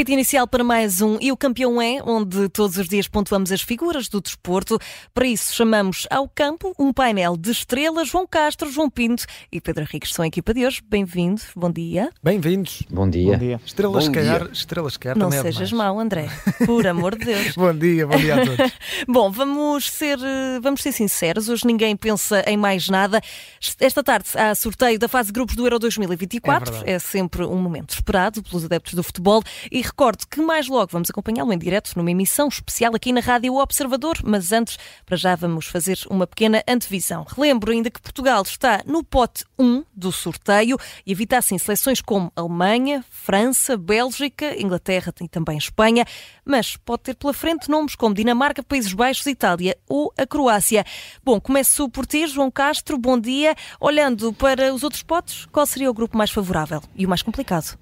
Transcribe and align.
Apito 0.00 0.12
inicial 0.12 0.48
para 0.48 0.64
mais 0.64 1.02
um 1.02 1.18
E 1.20 1.30
o 1.30 1.36
Campeão 1.36 1.78
é, 1.78 1.98
onde 2.02 2.48
todos 2.48 2.78
os 2.78 2.88
dias 2.88 3.06
pontuamos 3.06 3.52
as 3.52 3.60
figuras 3.60 4.08
do 4.08 4.18
desporto. 4.18 4.78
Para 5.12 5.26
isso 5.26 5.54
chamamos 5.54 6.06
ao 6.08 6.26
campo 6.26 6.72
um 6.78 6.90
painel 6.90 7.36
de 7.36 7.50
estrelas, 7.50 8.08
João 8.08 8.26
Castro, 8.26 8.72
João 8.72 8.88
Pinto 8.88 9.26
e 9.52 9.60
Pedro 9.60 9.82
Henriques 9.82 10.14
são 10.14 10.22
a 10.22 10.26
equipa 10.26 10.54
de 10.54 10.64
hoje. 10.64 10.80
Bem-vindos, 10.88 11.48
bom 11.54 11.70
dia. 11.70 12.08
Bem-vindos. 12.22 12.82
Bom 12.88 13.10
dia. 13.10 13.32
Bom 13.32 13.38
dia. 13.38 13.60
Estrelas 13.62 14.06
Bom 14.06 14.12
quer, 14.12 14.22
dia. 14.22 14.50
estrelas 14.54 14.96
quer 14.96 15.14
Não 15.14 15.26
também 15.26 15.38
é 15.38 15.42
sejas 15.42 15.68
demais. 15.68 15.88
mau, 15.88 16.00
André, 16.00 16.30
por 16.64 16.86
amor 16.86 17.18
de 17.18 17.26
Deus. 17.26 17.54
Bom 17.60 17.74
dia, 17.74 18.06
bom 18.06 18.16
dia 18.16 18.36
a 18.36 18.46
todos. 18.46 18.72
Bom, 19.06 19.30
vamos 19.30 19.90
ser, 19.90 20.18
eh, 20.18 20.60
vamos 20.62 20.80
ser 20.80 20.92
sinceros, 20.92 21.50
hoje 21.50 21.66
ninguém 21.66 21.94
pensa 21.94 22.42
em 22.46 22.56
mais 22.56 22.88
nada. 22.88 23.20
Esta 23.78 24.02
tarde 24.02 24.30
há 24.34 24.54
sorteio 24.54 24.98
da 24.98 25.08
fase 25.08 25.26
de 25.26 25.34
grupos 25.34 25.54
do 25.54 25.66
Euro 25.66 25.78
2024, 25.78 26.84
É 26.86 26.92
é 26.94 26.98
sempre 26.98 27.44
um 27.44 27.58
momento 27.58 27.90
esperado 27.90 28.42
pelos 28.42 28.64
adeptos 28.64 28.94
do 28.94 29.02
futebol 29.02 29.42
e 29.70 29.89
recordo 29.90 30.24
que 30.28 30.40
mais 30.40 30.68
logo 30.68 30.92
vamos 30.92 31.10
acompanhá-lo 31.10 31.52
em 31.52 31.58
direto 31.58 31.92
numa 31.96 32.10
emissão 32.10 32.46
especial 32.46 32.94
aqui 32.94 33.12
na 33.12 33.20
Rádio 33.20 33.56
Observador, 33.56 34.18
mas 34.22 34.52
antes, 34.52 34.78
para 35.04 35.16
já 35.16 35.34
vamos 35.34 35.66
fazer 35.66 35.98
uma 36.08 36.28
pequena 36.28 36.62
antevisão. 36.68 37.26
Relembro 37.28 37.72
ainda 37.72 37.90
que 37.90 38.00
Portugal 38.00 38.40
está 38.42 38.82
no 38.86 39.02
pote 39.02 39.44
1 39.58 39.84
do 39.92 40.12
sorteio 40.12 40.78
e 41.04 41.10
evita 41.10 41.38
assim 41.38 41.58
seleções 41.58 42.00
como 42.00 42.32
Alemanha, 42.36 43.04
França, 43.10 43.76
Bélgica, 43.76 44.54
Inglaterra 44.62 45.12
e 45.20 45.28
também 45.28 45.58
Espanha, 45.58 46.04
mas 46.44 46.76
pode 46.76 47.02
ter 47.02 47.16
pela 47.16 47.34
frente 47.34 47.68
nomes 47.68 47.96
como 47.96 48.14
Dinamarca, 48.14 48.62
Países 48.62 48.92
Baixos, 48.92 49.26
Itália 49.26 49.76
ou 49.88 50.12
a 50.16 50.24
Croácia. 50.24 50.84
Bom, 51.24 51.40
começo 51.40 51.88
por 51.88 52.06
ti, 52.06 52.28
João 52.28 52.50
Castro, 52.50 52.96
bom 52.96 53.18
dia. 53.18 53.56
Olhando 53.80 54.32
para 54.32 54.72
os 54.72 54.84
outros 54.84 55.02
potes, 55.02 55.46
qual 55.46 55.66
seria 55.66 55.90
o 55.90 55.94
grupo 55.94 56.16
mais 56.16 56.30
favorável 56.30 56.80
e 56.94 57.04
o 57.04 57.08
mais 57.08 57.22
complicado? 57.22 57.76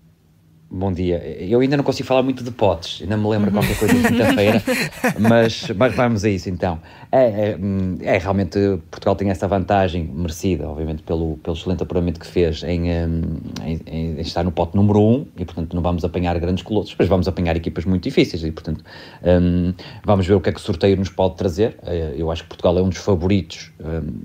Bom 0.70 0.92
dia. 0.92 1.16
Eu 1.41 1.61
ainda 1.61 1.78
não 1.78 1.84
consigo 1.84 2.06
falar 2.06 2.22
muito 2.22 2.44
de 2.44 2.50
potes, 2.50 3.00
ainda 3.00 3.16
me 3.16 3.27
lembro 3.27 3.50
qualquer 3.50 3.78
coisa 3.78 3.94
de 3.94 4.06
quinta-feira, 4.06 4.62
mas, 5.19 5.66
mas 5.74 5.94
vamos 5.94 6.27
a 6.27 6.28
isso 6.28 6.50
então. 6.50 6.78
É, 7.11 7.24
é, 7.24 7.58
é, 8.02 8.19
realmente 8.19 8.58
Portugal 8.91 9.16
tem 9.16 9.30
essa 9.30 9.48
vantagem 9.48 10.05
merecida, 10.05 10.69
obviamente, 10.69 11.02
pelo, 11.02 11.39
pelo 11.39 11.56
excelente 11.56 11.83
apuramento 11.83 12.20
que 12.20 12.27
fez 12.27 12.62
em, 12.64 12.83
hum, 12.83 13.22
em, 13.64 13.80
em 13.86 14.20
estar 14.20 14.44
no 14.44 14.52
pote 14.52 14.77
número 14.77 15.00
1 15.00 15.11
um, 15.11 15.27
e, 15.39 15.44
portanto, 15.46 15.74
não 15.74 15.83
vamos 15.83 16.05
apanhar 16.05 16.39
grandes 16.39 16.62
colossos, 16.62 16.94
mas 16.98 17.08
vamos 17.08 17.27
apanhar 17.27 17.56
equipas 17.56 17.86
muito 17.86 18.02
difíceis 18.02 18.44
e, 18.44 18.52
portanto, 18.52 18.84
hum, 19.24 19.72
vamos 20.05 20.27
ver 20.27 20.34
o 20.34 20.41
que 20.41 20.50
é 20.50 20.52
que 20.52 20.61
o 20.61 20.62
sorteio 20.62 20.98
nos 20.98 21.08
pode 21.08 21.36
trazer. 21.36 21.78
Eh, 21.83 22.16
Eu 22.19 22.30
acho 22.30 22.42
que 22.42 22.48
Portugal 22.50 22.77
é 22.77 22.83
um 22.83 22.91
dos 22.91 22.98
favoritos, 22.98 23.72
hum, 23.80 24.20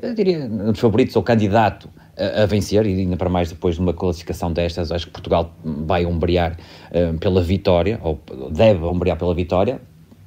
eu 0.00 0.14
diria, 0.14 0.38
um 0.44 0.70
dos 0.70 0.78
favoritos 0.78 1.16
ou 1.16 1.22
candidato 1.24 1.90
a, 2.42 2.46
vencer, 2.46 2.86
e 2.86 3.00
ainda 3.00 3.16
para 3.16 3.28
mais 3.28 3.48
depois 3.48 3.76
de 3.76 3.80
uma 3.80 3.92
classificação 3.92 4.52
destas, 4.52 4.92
acho 4.92 5.06
que 5.06 5.12
Portugal 5.12 5.52
vai 5.64 6.04
ombrear 6.04 6.56
eh, 6.90 7.12
pela 7.14 7.42
vitória, 7.42 7.98
ou 8.02 8.20
deve 8.50 8.84
ombrear 8.84 9.16
pela 9.16 9.34
vitória. 9.34 9.80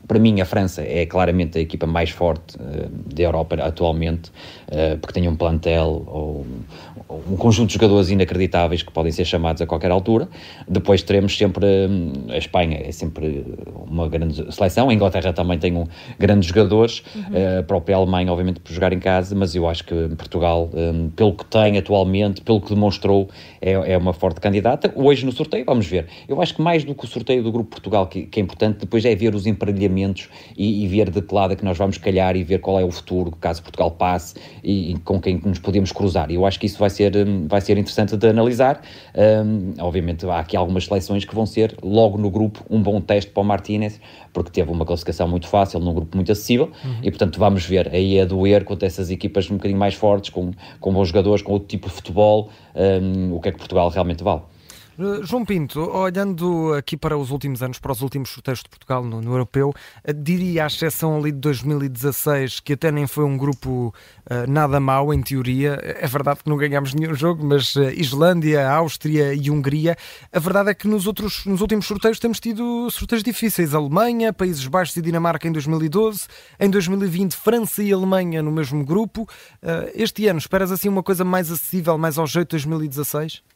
Para 0.08 0.20
mim, 0.20 0.42
a 0.42 0.46
França 0.46 0.82
é 0.82 1.06
claramente 1.06 1.58
a 1.58 1.62
equipa 1.62 1.88
mais 1.88 2.10
forte 2.10 2.58
eh, 2.60 2.90
da 3.16 3.24
Europa 3.24 3.56
atualmente, 3.56 4.32
eh, 4.70 4.98
porque 4.98 5.14
tem 5.14 5.30
um 5.30 5.36
plantel 5.36 6.04
ou 6.08 6.46
um 7.30 7.36
conjunto 7.36 7.68
de 7.68 7.74
jogadores 7.76 8.10
inacreditáveis 8.10 8.84
que 8.84 8.92
podem 8.92 9.12
ser 9.12 9.26
chamados 9.26 9.62
a 9.62 9.66
qualquer 9.66 9.92
altura. 9.92 10.28
Depois 10.68 11.02
teremos 11.04 11.38
sempre 11.38 11.66
hum, 11.66 12.12
a 12.30 12.38
Espanha, 12.38 12.80
é 12.84 12.92
sempre 12.92 13.46
uma 13.88 14.08
grande 14.08 14.52
seleção. 14.54 14.90
A 14.90 14.94
Inglaterra 14.94 15.34
também 15.34 15.58
tem 15.58 15.76
um, 15.76 15.86
grandes 16.20 16.50
jogadores, 16.50 17.04
eh, 17.34 17.60
a 17.60 17.64
própria 17.64 17.96
Alemanha, 17.96 18.32
obviamente, 18.32 18.60
por 18.60 18.72
jogar 18.72 18.94
em 18.94 19.00
casa, 19.00 19.36
mas 19.36 19.56
eu 19.56 19.68
acho 19.68 19.84
que 19.84 20.10
Portugal, 20.18 20.70
hum, 20.74 21.10
pelo 21.16 21.34
que 21.34 21.46
tem 21.46 21.78
atualmente, 21.78 22.42
pelo 22.42 22.62
que 22.62 22.74
demonstrou, 22.74 23.30
é, 23.62 23.94
é 23.94 23.98
uma 23.98 24.14
forte 24.14 24.40
candidata. 24.40 24.92
Hoje 24.96 25.26
no 25.26 25.32
sorteio, 25.32 25.66
vamos 25.66 25.88
ver. 25.88 26.08
Eu 26.28 26.42
acho 26.42 26.56
que 26.56 26.62
mais 26.62 26.84
do 26.84 26.94
que 26.94 27.06
o 27.06 27.08
sorteio 27.08 27.44
do 27.44 27.52
Grupo 27.52 27.72
Portugal, 27.72 28.08
que, 28.08 28.24
que 28.24 28.40
é 28.40 28.44
importante, 28.44 28.80
depois 28.80 29.06
é 29.06 29.16
ver 29.16 29.36
os 29.36 29.46
emparelhamentos 29.46 30.30
e, 30.58 30.84
e 30.84 30.88
ver 30.88 31.10
de 31.10 31.22
que 31.22 31.34
lado 31.34 31.54
é 31.54 31.56
que 31.56 31.66
nós 31.66 31.78
vamos 31.78 31.98
calhar 31.98 32.36
e 32.36 32.44
ver 32.44 32.60
qual 32.60 32.80
é 32.80 32.84
o 32.84 32.92
futuro, 32.92 33.32
caso 33.40 33.62
Portugal 33.62 33.92
passe 33.92 34.36
e, 34.64 34.92
e 34.92 35.00
com 35.00 35.20
quem 35.20 35.42
nos 35.44 35.60
podemos 35.60 35.92
cruzar. 35.92 36.30
E 36.32 36.36
eu 36.36 36.46
acho 36.46 36.60
que 36.60 36.66
isso 36.66 36.78
vai 36.78 36.90
ser, 36.90 37.03
hum, 37.16 37.48
vai 37.48 37.62
ser 37.62 37.78
interessante 37.78 38.16
de 38.16 38.28
analisar. 38.28 38.82
Hum, 39.16 39.74
obviamente, 39.80 40.26
há 40.26 40.40
aqui 40.40 40.56
algumas 40.56 40.86
seleções 40.86 41.26
que 41.26 41.34
vão 41.34 41.46
ser, 41.46 41.76
logo 41.82 42.18
no 42.18 42.30
grupo, 42.30 42.64
um 42.70 42.82
bom 42.82 43.02
teste 43.02 43.32
para 43.32 43.42
o 43.42 43.46
Martínez, 43.46 44.00
porque 44.32 44.52
teve 44.52 44.72
uma 44.72 44.86
classificação 44.86 45.28
muito 45.28 45.48
fácil, 45.48 45.80
num 45.80 45.94
grupo 45.94 46.16
muito 46.16 46.32
acessível, 46.32 46.72
e 47.02 47.10
portanto 47.10 47.40
vamos 47.40 47.66
ver 47.66 47.94
aí 47.94 48.20
a 48.20 48.26
doer 48.26 48.64
contra 48.64 48.88
essas 48.88 49.10
equipas 49.10 49.50
um 49.50 49.56
bocadinho 49.56 49.80
mais 49.80 49.94
fortes, 49.94 50.30
com, 50.30 50.52
com 50.80 50.94
bons 50.94 51.08
jogadores, 51.08 51.42
com 51.42 51.52
outro 51.52 51.68
tipo 51.68 51.88
de 51.88 51.94
futebol, 51.94 52.50
hum, 52.76 53.34
o 53.34 53.40
que 53.40 53.50
é 53.50 53.52
que 53.52 53.58
Portugal 53.58 53.90
realmente 53.90 54.24
vale. 54.24 54.42
Eh, 54.98 55.24
João 55.24 55.44
Pinto, 55.44 55.80
olhando 55.80 56.74
aqui 56.74 56.96
para 56.96 57.18
os 57.18 57.32
últimos 57.32 57.64
anos, 57.64 57.80
para 57.80 57.92
os 57.92 58.02
últimos 58.02 58.30
sorteios 58.30 58.60
de 58.60 58.70
Portugal 58.70 59.04
no, 59.04 59.22
no 59.22 59.32
Europeu, 59.32 59.74
eh, 60.04 60.14
diria 60.14 60.66
à 60.66 60.68
exceção 60.68 61.18
ali 61.18 61.32
de 61.32 61.40
2016, 61.40 62.60
que 62.60 62.74
até 62.74 62.92
nem 62.92 63.08
foi 63.08 63.24
um 63.24 63.36
grupo 63.38 63.94
uh, 64.30 64.50
nada 64.50 64.80
mau, 64.80 65.14
em 65.14 65.22
teoria. 65.22 65.80
É 65.82 66.06
verdade 66.08 66.42
que 66.44 66.50
não 66.50 66.58
ganhámos 66.58 66.94
nenhum 66.94 67.16
jogo, 67.16 67.44
mas 67.46 67.76
uh, 67.76 67.90
Islândia, 67.90 68.70
Áustria 68.70 69.34
e 69.34 69.50
Hungria. 69.50 69.98
A 70.32 70.40
verdade 70.40 70.70
é 70.70 70.74
que 70.74 70.88
nos, 70.88 71.08
outros, 71.08 71.46
nos 71.46 71.62
últimos 71.62 71.86
sorteios 71.88 72.20
temos 72.20 72.40
tido 72.40 72.90
sorteios 72.92 73.24
difíceis. 73.24 73.74
Alemanha, 73.74 74.32
Países 74.32 74.68
Baixos 74.68 74.96
e 74.98 75.02
Dinamarca 75.02 75.48
em 75.48 75.52
2012, 75.52 76.28
em 76.60 76.70
2020 76.70 77.36
França 77.36 77.82
e 77.82 77.92
Alemanha 77.92 78.44
no 78.44 78.52
mesmo 78.52 78.86
grupo. 78.86 79.24
Uh, 79.24 79.90
este 79.96 80.28
ano, 80.28 80.40
esperas 80.40 80.72
assim 80.72 80.88
uma 80.88 81.04
coisa 81.04 81.26
mais 81.26 81.52
acessível, 81.52 81.98
mais 81.98 82.18
ao 82.18 82.28
jeito 82.28 82.50
de 82.50 82.64
2016? 82.64 83.53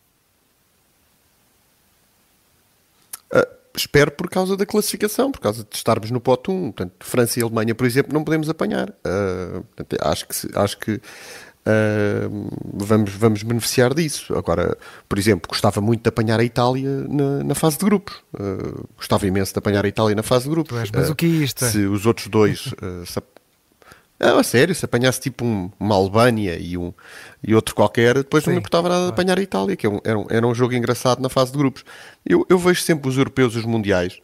Ah, 3.31 3.47
espero 3.75 4.11
por 4.11 4.29
causa 4.29 4.57
da 4.57 4.65
classificação, 4.65 5.31
por 5.31 5.39
causa 5.39 5.63
de 5.63 5.75
estarmos 5.75 6.11
no 6.11 6.19
pote 6.19 6.51
1. 6.51 6.71
Portanto, 6.71 6.93
França 6.99 7.39
e 7.39 7.43
Alemanha, 7.43 7.75
por 7.75 7.85
exemplo, 7.85 8.13
não 8.13 8.23
podemos 8.23 8.49
apanhar. 8.49 8.89
Uh, 8.89 9.63
portanto, 9.75 9.97
acho 10.01 10.27
que, 10.27 10.57
acho 10.57 10.77
que 10.79 10.91
uh, 10.93 12.49
vamos, 12.73 13.13
vamos 13.13 13.43
beneficiar 13.43 13.93
disso. 13.93 14.35
Agora, 14.35 14.77
por 15.07 15.17
exemplo, 15.17 15.47
gostava 15.47 15.79
muito 15.79 16.03
de 16.03 16.09
apanhar 16.09 16.39
a 16.39 16.43
Itália 16.43 16.89
na, 17.07 17.43
na 17.43 17.55
fase 17.55 17.77
de 17.77 17.85
grupos. 17.85 18.15
Uh, 18.33 18.87
gostava 18.97 19.27
imenso 19.27 19.53
de 19.53 19.59
apanhar 19.59 19.85
a 19.85 19.87
Itália 19.87 20.15
na 20.15 20.23
fase 20.23 20.45
de 20.45 20.49
grupos. 20.49 20.89
mas 20.93 21.09
o 21.09 21.15
que 21.15 21.25
é 21.25 21.29
isto? 21.29 21.65
Se 21.65 21.85
os 21.85 22.05
outros 22.05 22.27
dois 22.27 22.73
não, 24.19 24.39
a 24.39 24.43
sério, 24.43 24.73
se 24.73 24.83
apanhasse 24.85 25.19
tipo 25.19 25.45
um- 25.45 25.71
uma 25.79 25.95
Albânia 25.95 26.57
e, 26.59 26.77
um, 26.77 26.93
e 27.43 27.53
outro 27.53 27.75
qualquer, 27.75 28.15
depois 28.15 28.43
não 28.43 28.51
Sim, 28.51 28.55
me 28.55 28.59
importava 28.59 28.89
nada 28.89 29.03
de 29.03 29.09
apanhar 29.09 29.37
a 29.37 29.41
Itália, 29.41 29.75
que 29.75 29.85
é 29.85 29.89
era, 30.03 30.17
um, 30.17 30.25
era 30.29 30.47
um 30.47 30.55
jogo 30.55 30.73
engraçado 30.73 31.21
na 31.21 31.29
fase 31.29 31.51
de 31.51 31.57
grupos. 31.57 31.83
Eu, 32.25 32.45
eu 32.49 32.57
vejo 32.57 32.81
sempre 32.81 33.09
os 33.09 33.17
europeus 33.17 33.53
e 33.55 33.59
os 33.59 33.65
mundiais 33.65 34.19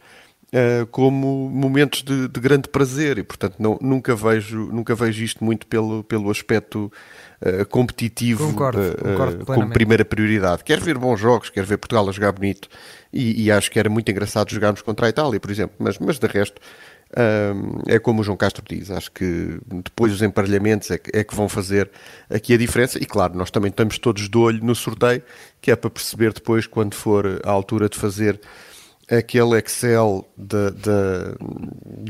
eh, 0.52 0.86
como 0.90 1.48
momentos 1.50 2.02
de, 2.02 2.28
de 2.28 2.40
grande 2.40 2.68
prazer 2.68 3.18
e, 3.18 3.22
portanto, 3.24 3.56
não, 3.58 3.76
nunca, 3.80 4.14
vejo, 4.14 4.68
nunca 4.72 4.94
vejo 4.94 5.24
isto 5.24 5.44
muito 5.44 5.66
pelo, 5.66 6.04
pelo 6.04 6.30
aspecto 6.30 6.92
eh, 7.40 7.64
competitivo 7.64 8.46
Concordo, 8.48 8.80
eh, 8.80 8.94
concordo 8.94 9.44
como 9.46 9.70
primeira 9.70 10.04
prioridade. 10.04 10.62
Quero 10.62 10.80
ver 10.82 10.96
bons 10.96 11.18
jogos, 11.18 11.50
quero 11.50 11.66
ver 11.66 11.78
Portugal 11.78 12.08
a 12.08 12.12
jogar 12.12 12.32
bonito 12.32 12.68
e, 13.12 13.44
e 13.44 13.50
acho 13.50 13.70
que 13.70 13.78
era 13.78 13.88
muito 13.90 14.10
engraçado 14.10 14.50
jogarmos 14.50 14.82
contra 14.82 15.06
a 15.06 15.08
Itália, 15.08 15.40
por 15.40 15.50
exemplo, 15.50 15.76
mas, 15.78 15.98
mas 15.98 16.18
de 16.18 16.26
resto. 16.26 16.60
É 17.86 17.98
como 17.98 18.20
o 18.20 18.24
João 18.24 18.36
Castro 18.36 18.64
diz, 18.68 18.90
acho 18.90 19.10
que 19.12 19.58
depois 19.66 20.12
os 20.12 20.22
emparelhamentos 20.22 20.90
é 20.90 20.98
que, 20.98 21.10
é 21.16 21.22
que 21.22 21.34
vão 21.34 21.48
fazer 21.48 21.90
aqui 22.28 22.54
a 22.54 22.58
diferença. 22.58 22.98
E 22.98 23.06
claro, 23.06 23.36
nós 23.36 23.50
também 23.50 23.70
estamos 23.70 23.98
todos 23.98 24.28
de 24.28 24.38
olho 24.38 24.64
no 24.64 24.74
sorteio, 24.74 25.22
que 25.60 25.70
é 25.70 25.76
para 25.76 25.90
perceber 25.90 26.32
depois, 26.32 26.66
quando 26.66 26.94
for 26.94 27.40
a 27.44 27.50
altura 27.50 27.88
de 27.88 27.96
fazer 27.96 28.40
aquele 29.10 29.58
Excel 29.58 30.26
da, 30.36 30.70
da, 30.70 31.34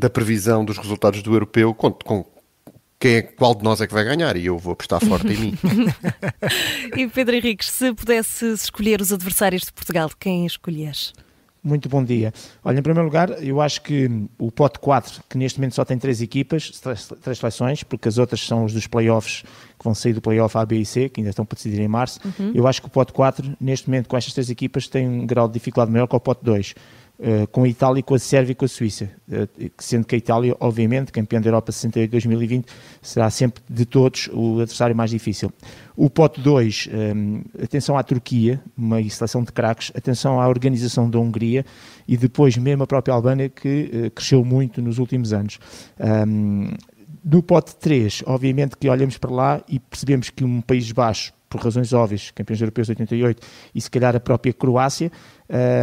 da 0.01 0.11
previsão 0.11 0.65
dos 0.65 0.79
resultados 0.79 1.23
do 1.23 1.35
europeu, 1.35 1.75
com, 1.75 1.91
com 1.91 2.25
quem 2.99 3.17
é, 3.17 3.23
qual 3.23 3.55
de 3.55 3.63
nós 3.63 3.81
é 3.81 3.87
que 3.87 3.93
vai 3.93 4.05
ganhar. 4.05 4.37
E 4.37 4.47
eu 4.47 4.59
vou 4.59 4.73
apostar 4.73 5.05
forte 5.05 5.33
em 5.33 5.37
mim. 5.37 5.59
E 6.97 7.09
Pedro 7.09 7.35
Henriques, 7.35 7.71
se 7.71 7.93
pudesse 7.93 8.47
escolher 8.53 9.01
os 9.01 9.13
adversários 9.13 9.63
de 9.63 9.73
Portugal, 9.73 10.11
quem 10.19 10.47
escolhias? 10.47 11.13
Muito 11.65 11.89
bom 11.89 12.05
dia. 12.05 12.31
Olha, 12.63 12.79
em 12.79 12.83
primeiro 12.83 13.07
lugar, 13.07 13.43
eu 13.43 13.59
acho 13.59 13.81
que 13.81 14.29
o 14.39 14.53
pote 14.53 14.79
4, 14.79 15.23
que 15.31 15.39
neste 15.39 15.59
momento 15.59 15.75
só 15.75 15.83
tem 15.83 15.97
três 15.97 16.21
equipas, 16.21 16.69
três, 16.79 17.11
três 17.23 17.39
seleções, 17.39 17.83
porque 17.83 18.07
as 18.07 18.19
outras 18.19 18.47
são 18.47 18.67
os 18.67 18.75
dos 18.75 18.87
playoffs, 18.87 19.45
que 19.79 19.83
vão 19.83 19.95
sair 19.95 20.13
do 20.13 20.21
playoff 20.21 20.59
A, 20.59 20.67
B 20.67 20.77
e 20.77 20.85
C, 20.85 21.09
que 21.09 21.23
ainda 21.23 21.31
estão 21.31 21.47
para 21.47 21.57
decidir 21.57 21.81
em 21.81 21.89
março. 21.89 22.21
Eu 22.55 22.67
acho 22.67 22.83
que 22.83 22.87
o 22.87 22.91
pote 22.91 23.15
4, 23.15 23.57
neste 23.59 23.89
momento, 23.89 24.11
com 24.11 24.17
estas 24.17 24.35
três 24.35 24.51
equipas, 24.51 24.87
tem 24.89 25.09
um 25.09 25.27
grau 25.27 25.49
de 25.49 25.55
dificuldade 25.55 25.91
maior 25.91 26.07
que 26.07 26.15
o 26.15 26.21
pote 26.21 26.45
2. 26.45 26.75
Eh, 27.21 27.47
com 27.47 27.63
a 27.63 27.69
Itália, 27.69 28.03
com 28.03 28.15
a 28.15 28.19
Sérvia 28.19 28.53
e 28.53 28.55
com 28.55 28.65
a 28.65 28.69
Suíça. 28.69 29.11
Eh, 29.31 29.71
sendo 29.79 30.05
que 30.05 30.15
a 30.15 30.19
Itália, 30.19 30.57
obviamente, 30.59 31.13
campeã 31.13 31.41
da 31.41 31.49
Europa 31.49 31.73
68-2020, 31.73 32.67
será 33.01 33.31
sempre 33.31 33.63
de 33.69 33.85
todos 33.85 34.29
o 34.33 34.61
adversário 34.61 34.97
mais 34.97 35.11
difícil. 35.11 35.53
O 35.97 36.11
pote 36.11 36.41
2, 36.41 36.89
atenção 37.63 37.97
à 37.97 38.03
Turquia, 38.03 38.61
uma 38.77 39.01
seleção 39.09 39.45
de 39.45 39.53
craques, 39.53 39.93
atenção 39.95 40.41
à 40.41 40.49
organização 40.49 41.09
da 41.09 41.21
Hungria 41.21 41.65
e 42.07 42.17
depois 42.17 42.57
mesmo 42.57 42.83
a 42.83 42.87
própria 42.87 43.15
Albânia, 43.15 43.49
que 43.49 43.91
eh, 43.93 44.11
cresceu 44.11 44.45
muito 44.45 44.83
nos 44.83 44.99
últimos 44.99 45.33
anos. 45.33 45.59
Um, 46.27 46.71
no 47.25 47.43
pote 47.43 47.75
3, 47.77 48.25
obviamente 48.27 48.77
que 48.77 48.89
olhamos 48.89 49.17
para 49.17 49.31
lá 49.31 49.63
e 49.69 49.79
percebemos 49.79 50.31
que 50.31 50.45
um 50.45 50.61
País 50.61 50.93
Baixo 50.93 51.33
por 51.55 51.63
razões 51.63 51.93
óbvias, 51.93 52.33
campeões 52.33 52.61
europeus 52.61 52.89
de 52.89 52.93
88 52.93 53.47
e 53.73 53.81
se 53.81 53.89
calhar 53.89 54.17
a 54.17 54.19
própria 54.19 54.53
Croácia, 54.53 55.13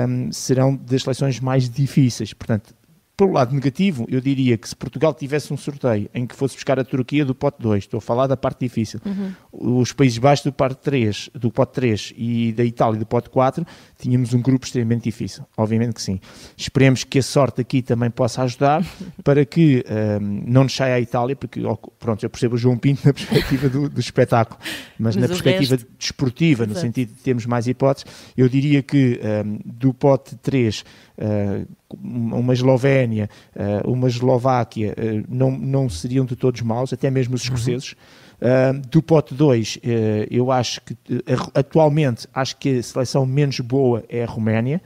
um, 0.06 0.30
serão 0.30 0.76
das 0.76 1.04
seleções 1.04 1.40
mais 1.40 1.70
difíceis. 1.70 2.34
Portanto, 2.34 2.76
pelo 3.16 3.34
lado 3.34 3.54
negativo, 3.54 4.06
eu 4.10 4.20
diria 4.20 4.58
que 4.58 4.68
se 4.68 4.76
Portugal 4.76 5.14
tivesse 5.14 5.54
um 5.54 5.58
sorteio 5.58 6.10
em 6.14 6.26
que 6.26 6.36
fosse 6.36 6.56
buscar 6.56 6.80
a 6.80 6.84
Turquia 6.84 7.24
do 7.24 7.36
pote 7.36 7.62
2, 7.62 7.84
estou 7.84 7.98
a 8.00 8.02
falar 8.02 8.28
da 8.28 8.36
parte 8.36 8.60
difícil, 8.62 9.00
uhum. 9.06 9.80
os 9.80 9.94
Países 9.94 10.18
Baixos 10.18 10.46
do 10.46 10.52
pote 10.52 10.78
3, 10.78 11.30
do 11.34 11.52
pote 11.52 11.74
3 11.74 12.14
e 12.18 12.52
da 12.54 12.64
Itália 12.64 13.00
do 13.00 13.06
pote 13.06 13.30
4, 13.30 13.66
tínhamos 14.00 14.34
um 14.34 14.42
grupo 14.42 14.66
extremamente 14.66 15.04
difícil. 15.04 15.46
Obviamente 15.56 15.94
que 15.94 16.02
sim. 16.02 16.20
Esperemos 16.58 17.04
que 17.04 17.20
a 17.20 17.24
sorte 17.24 17.62
aqui 17.62 17.82
também 17.82 18.10
possa 18.10 18.42
ajudar 18.44 18.84
para 19.24 19.46
que 19.46 19.86
um, 20.20 20.44
não 20.48 20.64
nos 20.64 20.76
saia 20.76 20.96
a 20.96 21.00
Itália, 21.00 21.36
porque 21.36 21.62
pronto, 22.00 22.24
eu 22.24 22.30
percebo 22.30 22.56
o 22.56 22.58
João 22.58 22.78
Pinto 22.78 23.06
na 23.06 23.14
perspectiva 23.14 23.70
do, 23.70 23.90
do 23.90 24.00
espetáculo, 24.00 24.60
mas, 24.98 25.16
mas 25.16 25.18
na 25.18 25.28
perspectiva 25.28 25.76
resto... 25.76 25.92
desportiva, 25.98 26.64
Exato. 26.64 26.74
no 26.74 26.82
sentido 26.82 27.14
de 27.14 27.22
termos 27.22 27.46
mais 27.46 27.68
hipóteses, 27.68 28.06
eu 28.36 28.50
diria 28.50 28.82
que 28.82 29.20
um, 29.46 29.60
do 29.64 29.94
pote 29.94 30.36
3 30.38 30.84
Uh, 31.11 31.11
uma 31.94 32.54
Eslovénia, 32.54 33.30
uh, 33.56 33.92
uma 33.92 34.08
Eslováquia, 34.08 34.96
uh, 34.98 35.26
não, 35.30 35.52
não 35.52 35.90
seriam 35.90 36.26
de 36.26 36.36
todos 36.36 36.62
maus, 36.62 36.94
até 36.94 37.10
mesmo 37.10 37.36
os 37.36 37.44
escoceses. 37.44 37.96
Uhum. 38.42 38.82
do 38.90 39.04
pote 39.04 39.36
2, 39.36 39.78
eu 40.32 40.52
acho 40.52 40.82
que 40.82 40.98
atualmente 41.54 42.28
acho 42.34 42.58
que 42.58 42.80
a 42.80 42.84
seleção 42.84 43.24
menos 43.24 43.60
boa 43.60 44.04
é 44.10 44.24
a 44.24 44.26
Roménia. 44.26 44.82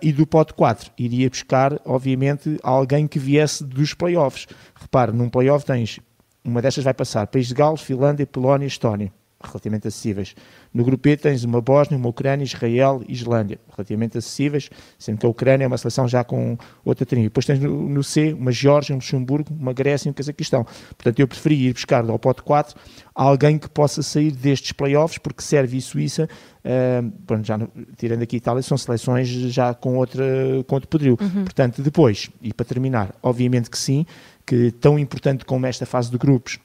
e 0.00 0.10
do 0.10 0.26
pote 0.26 0.54
4, 0.54 0.90
iria 0.96 1.28
buscar, 1.28 1.78
obviamente, 1.84 2.56
alguém 2.62 3.06
que 3.06 3.18
viesse 3.18 3.62
dos 3.62 3.92
playoffs. 3.92 4.46
Repare, 4.74 5.12
num 5.12 5.28
playoff 5.28 5.66
tens 5.66 6.00
uma 6.42 6.62
destas 6.62 6.82
vai 6.82 6.94
passar 6.94 7.26
País 7.26 7.48
de 7.48 7.54
Gales, 7.54 7.82
Finlândia, 7.82 8.26
Polónia 8.26 8.64
e 8.64 8.68
Estónia 8.68 9.12
relativamente 9.48 9.88
acessíveis. 9.88 10.34
No 10.72 10.84
grupo 10.84 11.08
E 11.08 11.16
tens 11.16 11.44
uma 11.44 11.60
Bósnia, 11.60 11.98
uma 11.98 12.08
Ucrânia, 12.08 12.44
Israel 12.44 13.02
e 13.06 13.12
Islândia, 13.12 13.58
relativamente 13.70 14.18
acessíveis, 14.18 14.70
sendo 14.98 15.18
que 15.18 15.26
a 15.26 15.28
Ucrânia 15.28 15.64
é 15.64 15.66
uma 15.66 15.78
seleção 15.78 16.08
já 16.08 16.24
com 16.24 16.56
outra 16.84 17.04
trinha. 17.04 17.24
Depois 17.24 17.46
tens 17.46 17.58
no, 17.58 17.88
no, 17.88 18.02
C 18.02 18.32
uma 18.32 18.52
Geórgia, 18.52 18.94
um 18.94 18.98
Luxemburgo, 18.98 19.52
uma 19.52 19.72
Grécia 19.72 20.08
e 20.08 20.10
um 20.10 20.14
Cazaquistão. 20.14 20.64
Portanto, 20.64 21.20
eu 21.20 21.28
preferi 21.28 21.66
ir 21.66 21.72
buscar 21.72 22.08
ao 22.08 22.18
pote 22.18 22.42
4 22.42 22.78
alguém 23.14 23.58
que 23.58 23.68
possa 23.68 24.02
sair 24.02 24.30
destes 24.30 24.72
playoffs, 24.72 25.18
porque 25.18 25.42
Sérvia 25.42 25.78
e 25.78 25.82
Suíça, 25.82 26.28
uh, 26.64 27.44
já 27.44 27.58
no, 27.58 27.70
tirando 27.96 28.22
aqui 28.22 28.36
Itália, 28.36 28.62
são 28.62 28.76
seleções 28.78 29.28
já 29.28 29.74
com, 29.74 29.96
outra, 29.96 30.24
com 30.66 30.74
outro 30.74 30.88
poderio. 30.88 31.18
Uhum. 31.20 31.44
Portanto, 31.44 31.82
depois, 31.82 32.30
e 32.40 32.52
para 32.52 32.64
terminar, 32.64 33.14
obviamente 33.22 33.70
que 33.70 33.78
sim, 33.78 34.06
que 34.46 34.70
tão 34.72 34.98
importante 34.98 35.44
como 35.44 35.66
esta 35.66 35.86
fase 35.86 36.10
de 36.10 36.18
grupos 36.18 36.58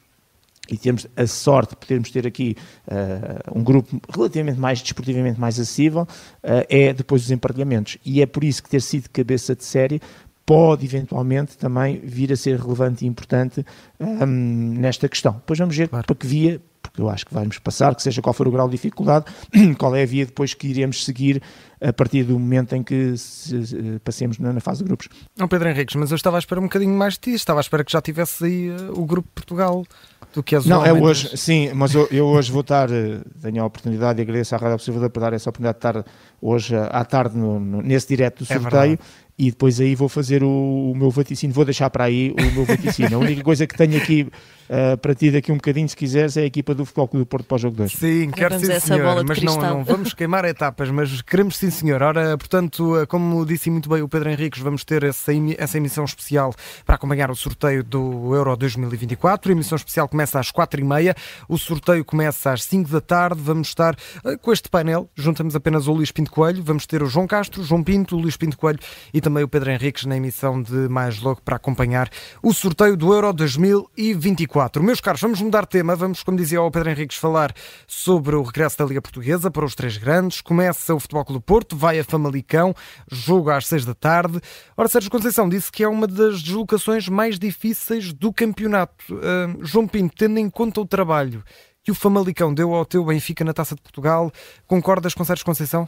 e 0.69 0.77
temos 0.77 1.07
a 1.15 1.25
sorte 1.27 1.71
de 1.71 1.77
podermos 1.77 2.11
ter 2.11 2.27
aqui 2.27 2.55
uh, 2.87 3.57
um 3.57 3.63
grupo 3.63 4.01
relativamente 4.13 4.59
mais 4.59 4.81
desportivamente 4.81 5.39
mais 5.39 5.59
acessível, 5.59 6.01
uh, 6.01 6.65
é 6.69 6.93
depois 6.93 7.21
dos 7.21 7.31
emparelhamentos. 7.31 7.97
E 8.05 8.21
é 8.21 8.25
por 8.25 8.43
isso 8.43 8.61
que 8.61 8.69
ter 8.69 8.81
sido 8.81 9.09
cabeça 9.09 9.55
de 9.55 9.63
série 9.63 10.01
pode 10.47 10.85
eventualmente 10.85 11.57
também 11.57 11.99
vir 12.01 12.31
a 12.31 12.37
ser 12.37 12.57
relevante 12.57 13.03
e 13.03 13.07
importante 13.07 13.65
um, 13.99 14.75
nesta 14.79 15.09
questão. 15.09 15.33
Depois 15.33 15.59
vamos 15.59 15.75
ver 15.75 15.89
claro. 15.89 16.07
para 16.07 16.15
que 16.15 16.25
via, 16.25 16.61
porque 16.97 17.01
eu 17.01 17.09
acho 17.09 17.25
que 17.25 17.33
vamos 17.33 17.59
passar, 17.59 17.95
que 17.95 18.01
seja 18.01 18.21
qual 18.21 18.33
for 18.33 18.47
o 18.47 18.51
grau 18.51 18.67
de 18.67 18.71
dificuldade, 18.71 19.25
qual 19.77 19.95
é 19.95 20.01
a 20.01 20.05
via 20.05 20.25
depois 20.25 20.53
que 20.53 20.67
iremos 20.67 21.05
seguir 21.05 21.41
a 21.79 21.93
partir 21.93 22.23
do 22.23 22.39
momento 22.39 22.75
em 22.75 22.81
que 22.81 23.15
se, 23.15 23.67
se, 23.67 24.01
passemos 24.03 24.39
na, 24.39 24.59
fase 24.59 24.79
de 24.79 24.85
grupos. 24.85 25.07
Não, 25.37 25.47
Pedro 25.47 25.69
Henriques, 25.69 25.95
mas 25.95 26.09
eu 26.09 26.15
estava 26.15 26.37
à 26.37 26.39
espera 26.39 26.59
um 26.59 26.63
bocadinho 26.63 26.97
mais 26.97 27.13
de 27.13 27.19
ti, 27.19 27.33
estava 27.33 27.59
à 27.59 27.61
espera 27.61 27.83
que 27.83 27.91
já 27.91 28.01
tivesse 28.01 28.43
aí 28.43 28.71
uh, 28.71 28.99
o 28.99 29.05
grupo 29.05 29.29
Portugal 29.35 29.85
do 30.33 30.41
que 30.41 30.55
as 30.55 30.65
Não, 30.65 30.83
é 30.83 30.91
hoje, 30.91 31.37
sim, 31.37 31.71
mas 31.75 31.93
eu, 31.93 32.07
eu, 32.09 32.25
hoje 32.25 32.51
vou 32.51 32.61
estar, 32.61 32.89
uh, 32.89 33.21
tenho 33.41 33.61
a 33.61 33.65
oportunidade 33.65 34.19
e 34.19 34.23
agradeço 34.23 34.55
à 34.55 34.57
Rádio 34.57 34.73
Observador 34.73 35.11
por 35.11 35.19
dar 35.19 35.33
essa 35.33 35.49
oportunidade 35.49 35.75
de 35.75 35.87
estar 35.87 36.05
hoje 36.41 36.75
uh, 36.75 36.89
à 36.89 37.05
tarde 37.05 37.37
no, 37.37 37.59
no, 37.59 37.81
nesse 37.83 38.07
direto 38.07 38.43
do 38.43 38.51
é 38.51 38.59
sorteio 38.59 38.99
e 39.37 39.51
depois 39.51 39.79
aí 39.79 39.93
vou 39.93 40.09
fazer 40.09 40.43
o, 40.43 40.47
o, 40.91 40.95
meu 40.95 41.11
vaticínio, 41.11 41.53
vou 41.53 41.63
deixar 41.63 41.91
para 41.91 42.05
aí 42.05 42.31
o 42.31 42.53
meu 42.53 42.65
vaticínio. 42.65 43.17
A 43.17 43.19
única 43.19 43.43
coisa 43.43 43.67
que 43.67 43.77
tenho 43.77 43.95
aqui 43.95 44.27
uh, 44.67 44.97
para 44.97 45.13
ti 45.13 45.29
daqui 45.29 45.51
um 45.51 45.57
bocadinho, 45.57 45.87
se 45.87 45.95
quiseres, 45.95 46.37
é 46.37 46.41
a 46.41 46.45
equipa 46.45 46.73
do 46.73 46.83
Futebol 46.85 47.07
Clube 47.07 47.25
do 47.25 47.27
Porto 47.27 47.45
para 47.45 47.55
o 47.55 47.57
jogo 47.59 47.77
2. 47.77 47.91
Sim, 47.91 48.31
quero 48.31 48.59
sim, 48.59 48.79
senhor, 48.79 49.23
mas 49.23 49.41
não, 49.43 49.57
não, 49.57 49.83
vamos 49.83 50.15
queimar 50.15 50.43
etapas, 50.45 50.89
mas 50.89 51.21
queremos 51.21 51.55
sim, 51.55 51.69
senhor. 51.69 52.01
Ora, 52.01 52.35
portanto, 52.35 52.97
eh, 52.97 53.05
como 53.05 53.45
disse 53.45 53.69
muito 53.69 53.87
bem 53.87 54.01
o 54.01 54.09
Pedro 54.09 54.31
Henriques, 54.31 54.59
vamos 54.59 54.83
ter 54.83 55.03
essa, 55.03 55.31
essa 55.57 55.77
emissão 55.77 56.03
especial 56.03 56.51
para 56.83 56.95
acompanhar 56.95 57.29
o 57.29 57.35
sorteio 57.35 57.83
do 57.83 58.33
Euro 58.33 58.57
2024. 58.57 59.51
A 59.51 59.53
emissão 59.53 59.75
especial 59.75 60.07
começa 60.07 60.39
às 60.39 60.51
4h30, 60.51 61.15
o 61.47 61.59
sorteio 61.59 62.03
começa 62.03 62.51
às 62.51 62.63
5 62.63 62.89
da 62.89 63.01
tarde. 63.01 63.39
Vamos 63.39 63.67
estar 63.67 63.93
uh, 64.25 64.35
com 64.39 64.51
este 64.51 64.67
painel, 64.67 65.07
juntamos 65.15 65.55
apenas 65.55 65.87
o 65.87 65.93
Luís 65.93 66.11
Pinto 66.11 66.31
Coelho, 66.31 66.63
vamos 66.63 66.87
ter 66.87 67.03
o 67.03 67.05
João 67.05 67.27
Castro, 67.27 67.61
o 67.61 67.63
João 67.63 67.83
Pinto, 67.83 68.15
o 68.15 68.19
Luís 68.19 68.35
Pinto 68.35 68.57
Coelho 68.57 68.79
e 69.13 69.21
também 69.27 69.43
o 69.43 69.47
Pedro 69.49 69.69
Henriques 69.69 70.05
na 70.05 70.15
emissão 70.15 70.61
de 70.61 70.87
mais 70.87 71.19
logo 71.19 71.41
para 71.41 71.57
acompanhar 71.57 72.09
o 72.41 72.53
sorteio 72.53 72.95
do 72.95 73.13
Euro 73.13 73.33
2024. 73.33 74.81
Meus 74.81 75.01
caros, 75.01 75.19
vamos 75.19 75.41
mudar 75.41 75.65
tema, 75.65 75.97
vamos, 75.97 76.23
como 76.23 76.37
dizia 76.37 76.61
o 76.61 76.71
Pedro 76.71 76.91
Henriques, 76.91 77.17
falar 77.17 77.53
sobre 77.85 78.37
o 78.37 78.41
regresso 78.41 78.77
da 78.77 78.85
Liga 78.85 79.01
Portuguesa 79.01 79.51
para 79.51 79.65
os 79.65 79.75
três 79.75 79.97
grandes. 79.97 80.39
Começa 80.39 80.95
o 80.95 80.99
Futebol 81.01 81.25
Clube 81.25 81.39
do 81.39 81.43
Porto, 81.43 81.75
vai 81.75 81.99
a 81.99 82.05
Famalicão, 82.05 82.73
jogo 83.11 83.49
às 83.49 83.67
seis 83.67 83.83
da 83.83 83.93
tarde. 83.93 84.39
Ora, 84.77 84.87
Sérgio 84.87 85.11
Conceição 85.11 85.49
disse 85.49 85.69
que 85.69 85.83
é 85.83 85.89
uma 85.89 86.07
das 86.07 86.41
deslocações 86.41 87.09
mais 87.09 87.37
difíceis 87.37 88.13
do 88.13 88.31
campeonato. 88.31 89.13
Uh, 89.13 89.61
João 89.61 89.89
Pinto, 89.89 90.15
tendo 90.15 90.39
em 90.39 90.49
conta 90.49 90.79
o 90.79 90.85
trabalho 90.85 91.43
que 91.83 91.91
o 91.91 91.95
Famalicão 91.95 92.53
deu 92.53 92.73
ao 92.73 92.85
teu 92.85 93.03
Benfica 93.03 93.43
na 93.43 93.53
Taça 93.53 93.75
de 93.75 93.81
Portugal, 93.81 94.31
concordas 94.65 95.13
com 95.13 95.25
Sérgio 95.25 95.43
Conceição? 95.43 95.85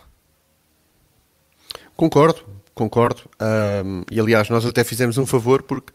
Concordo, 2.00 2.45
concordo. 2.80 3.24
Um, 3.86 4.04
e 4.10 4.20
aliás, 4.20 4.50
nós 4.50 4.66
até 4.66 4.86
fizemos 4.86 5.18
um 5.18 5.26
favor 5.26 5.62
porque 5.64 5.92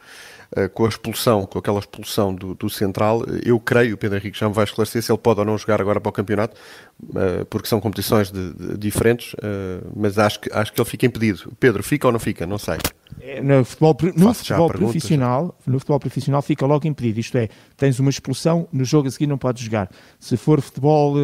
uh, 0.56 0.68
com 0.68 0.84
a 0.84 0.88
expulsão, 0.88 1.46
com 1.46 1.58
aquela 1.58 1.78
expulsão 1.78 2.34
do, 2.34 2.54
do, 2.54 2.68
Central, 2.68 3.24
eu 3.42 3.58
creio, 3.58 3.94
o 3.94 3.98
Pedro 3.98 4.18
Henrique 4.18 4.38
já 4.38 4.46
me 4.46 4.54
vai 4.54 4.64
esclarecer 4.64 5.02
se 5.02 5.10
ele 5.10 5.18
pode 5.18 5.40
ou 5.40 5.46
não 5.46 5.56
jogar 5.56 5.80
agora 5.80 5.98
para 5.98 6.10
o 6.10 6.12
campeonato, 6.12 6.54
uh, 7.02 7.44
porque 7.48 7.66
são 7.66 7.80
competições 7.80 8.30
de, 8.30 8.52
de, 8.52 8.76
diferentes, 8.76 9.32
uh, 9.34 9.90
mas 9.96 10.18
acho 10.18 10.40
que, 10.40 10.52
acho 10.52 10.74
que 10.74 10.80
ele 10.80 10.88
fica 10.88 11.06
impedido. 11.06 11.50
Pedro, 11.58 11.82
fica 11.82 12.06
ou 12.06 12.12
não 12.12 12.20
fica? 12.20 12.46
Não 12.46 12.58
sei. 12.58 12.76
É, 13.20 13.40
no 13.40 13.64
futebol, 13.64 13.96
no 14.14 14.34
futebol 14.34 14.68
profissional, 14.68 15.58
no 15.66 15.78
futebol 15.78 16.00
profissional 16.00 16.42
fica 16.42 16.66
logo 16.66 16.86
impedido. 16.86 17.18
Isto 17.18 17.38
é, 17.38 17.48
tens 17.78 17.98
uma 17.98 18.10
expulsão, 18.10 18.68
no 18.70 18.84
jogo 18.84 19.08
a 19.08 19.10
seguir 19.10 19.26
não 19.26 19.38
podes 19.38 19.62
jogar. 19.62 19.88
Se 20.20 20.36
for 20.36 20.60
futebol, 20.60 21.14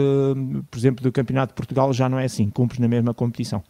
por 0.71 0.79
exemplo, 0.79 1.02
do 1.02 1.12
Campeonato 1.12 1.52
de 1.52 1.57
Portugal, 1.57 1.93
já 1.93 2.09
não 2.09 2.19
é 2.19 2.25
assim, 2.25 2.49
cumpres 2.49 2.79
na 2.79 2.88
mesma 2.88 3.12
competição. 3.12 3.62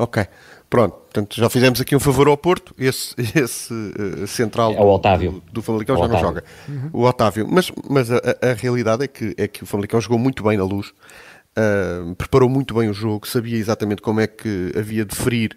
Ok, 0.00 0.26
pronto. 0.70 0.94
Portanto, 0.94 1.36
já 1.36 1.50
fizemos 1.50 1.78
aqui 1.78 1.94
um 1.94 2.00
favor 2.00 2.26
ao 2.26 2.36
Porto. 2.38 2.74
Esse, 2.78 3.14
esse 3.36 3.72
uh, 3.74 4.26
central 4.26 4.72
é 4.72 4.80
o 4.80 4.86
Otávio. 4.86 5.32
do, 5.32 5.52
do 5.52 5.62
Famalicão 5.62 5.94
o 5.94 5.98
já 5.98 6.04
Otávio. 6.06 6.22
não 6.22 6.28
joga. 6.28 6.44
Uhum. 6.68 6.90
O 6.92 7.04
Otávio. 7.04 7.46
Mas, 7.50 7.70
mas 7.88 8.10
a, 8.10 8.18
a, 8.40 8.52
realidade 8.54 9.04
é 9.04 9.06
que, 9.06 9.34
é 9.36 9.46
que 9.46 9.62
o 9.62 9.66
Famalicão 9.66 10.00
jogou 10.00 10.18
muito 10.18 10.42
bem 10.42 10.56
na 10.56 10.64
luz, 10.64 10.88
uh, 10.88 12.14
preparou 12.14 12.48
muito 12.48 12.72
bem 12.72 12.88
o 12.88 12.94
jogo, 12.94 13.28
sabia 13.28 13.58
exatamente 13.58 14.00
como 14.00 14.20
é 14.20 14.26
que 14.26 14.72
havia 14.76 15.04
de 15.04 15.14
ferir 15.14 15.56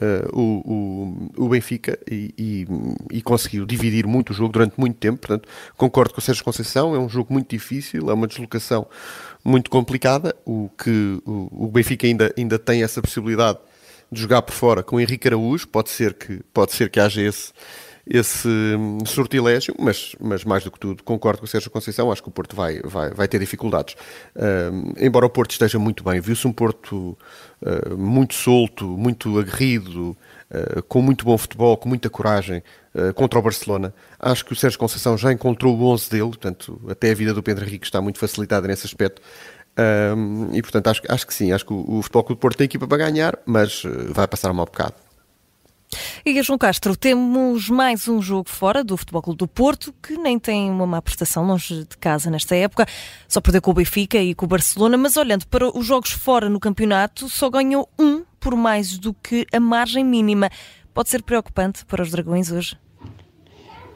Uh, 0.00 0.36
o, 0.36 0.72
o, 1.36 1.44
o, 1.44 1.48
Benfica 1.50 1.96
e, 2.10 2.34
e, 2.36 2.66
e, 3.18 3.22
conseguiu 3.22 3.64
dividir 3.64 4.04
muito 4.04 4.30
o 4.30 4.32
jogo 4.32 4.50
durante 4.52 4.74
muito 4.76 4.96
tempo. 4.96 5.20
Portanto, 5.20 5.48
concordo 5.76 6.12
com 6.12 6.18
o 6.18 6.22
Sérgio 6.22 6.42
Conceição, 6.42 6.94
é 6.94 6.98
um 6.98 7.08
jogo 7.08 7.32
muito 7.32 7.50
difícil, 7.50 8.10
é 8.10 8.12
uma 8.12 8.26
deslocação 8.26 8.86
muito 9.44 9.70
complicada. 9.70 10.34
O 10.44 10.70
que 10.70 11.22
o, 11.24 11.66
o 11.66 11.68
Benfica 11.68 12.06
ainda, 12.06 12.34
ainda 12.36 12.58
tem 12.58 12.82
essa 12.82 13.00
possibilidade 13.00 13.58
de 14.12 14.20
jogar 14.20 14.42
por 14.42 14.54
fora 14.54 14.82
com 14.82 14.96
o 14.96 15.00
Henrique 15.00 15.26
Araújo, 15.26 15.66
pode 15.66 15.88
ser 15.88 16.12
que, 16.12 16.40
pode 16.52 16.72
ser 16.72 16.90
que 16.90 17.00
haja 17.00 17.22
esse, 17.22 17.50
esse 18.06 18.46
hum, 18.46 18.98
sortilégio, 19.06 19.74
mas, 19.78 20.14
mas 20.20 20.44
mais 20.44 20.64
do 20.64 20.70
que 20.70 20.78
tudo, 20.78 21.02
concordo 21.02 21.38
com 21.38 21.46
o 21.46 21.48
Sérgio 21.48 21.70
Conceição, 21.70 22.12
acho 22.12 22.22
que 22.22 22.28
o 22.28 22.32
Porto 22.32 22.54
vai, 22.54 22.80
vai, 22.82 23.10
vai 23.10 23.26
ter 23.26 23.38
dificuldades. 23.38 23.94
Uh, 24.36 24.92
embora 24.98 25.24
o 25.24 25.30
Porto 25.30 25.52
esteja 25.52 25.78
muito 25.78 26.04
bem, 26.04 26.20
viu-se 26.20 26.46
um 26.46 26.52
Porto 26.52 27.16
uh, 27.62 27.96
muito 27.96 28.34
solto, 28.34 28.86
muito 28.86 29.38
aguerrido, 29.38 30.10
uh, 30.50 30.82
com 30.88 31.00
muito 31.00 31.24
bom 31.24 31.38
futebol, 31.38 31.76
com 31.76 31.88
muita 31.88 32.10
coragem, 32.10 32.62
contra 33.14 33.38
o 33.38 33.42
Barcelona. 33.42 33.94
Acho 34.20 34.44
que 34.44 34.52
o 34.52 34.56
Sérgio 34.56 34.78
Conceição 34.78 35.16
já 35.16 35.32
encontrou 35.32 35.74
o 35.74 35.84
11 35.92 36.10
dele, 36.10 36.28
portanto, 36.28 36.78
até 36.90 37.10
a 37.10 37.14
vida 37.14 37.32
do 37.32 37.42
Pedro 37.42 37.64
Henrique 37.64 37.86
está 37.86 38.02
muito 38.02 38.18
facilitada 38.18 38.68
nesse 38.68 38.86
aspecto. 38.86 39.22
Um, 39.78 40.54
e 40.54 40.60
portanto 40.60 40.88
acho, 40.88 41.00
acho 41.08 41.26
que 41.26 41.32
sim, 41.32 41.50
acho 41.50 41.64
que 41.64 41.72
o, 41.72 41.98
o 41.98 42.02
Futebol 42.02 42.24
Clube 42.24 42.38
do 42.38 42.42
Porto 42.42 42.58
tem 42.58 42.66
equipa 42.66 42.86
para 42.86 42.98
ganhar, 42.98 43.38
mas 43.46 43.84
uh, 43.84 44.12
vai 44.12 44.28
passar 44.28 44.50
um 44.50 44.54
mau 44.54 44.66
bocado. 44.66 44.94
E 46.24 46.42
João 46.42 46.58
Castro, 46.58 46.96
temos 46.96 47.68
mais 47.68 48.08
um 48.08 48.20
jogo 48.22 48.48
fora 48.48 48.82
do 48.82 48.96
Futebol 48.96 49.22
Clube 49.22 49.38
do 49.38 49.48
Porto, 49.48 49.94
que 50.02 50.16
nem 50.16 50.38
tem 50.38 50.70
uma 50.70 50.86
má 50.86 51.02
prestação 51.02 51.46
longe 51.46 51.84
de 51.84 51.96
casa 51.98 52.30
nesta 52.30 52.54
época, 52.54 52.86
só 53.28 53.40
perdeu 53.40 53.60
com 53.60 53.70
o 53.70 53.74
Benfica 53.74 54.18
e 54.18 54.34
com 54.34 54.46
o 54.46 54.48
Barcelona, 54.48 54.96
mas 54.96 55.16
olhando 55.16 55.46
para 55.46 55.76
os 55.76 55.84
jogos 55.84 56.10
fora 56.10 56.48
no 56.48 56.60
campeonato, 56.60 57.28
só 57.28 57.50
ganhou 57.50 57.88
um 57.98 58.24
por 58.40 58.56
mais 58.56 58.98
do 58.98 59.14
que 59.14 59.46
a 59.52 59.60
margem 59.60 60.04
mínima. 60.04 60.50
Pode 60.94 61.08
ser 61.08 61.22
preocupante 61.22 61.84
para 61.84 62.02
os 62.02 62.10
Dragões 62.10 62.50
hoje? 62.50 62.76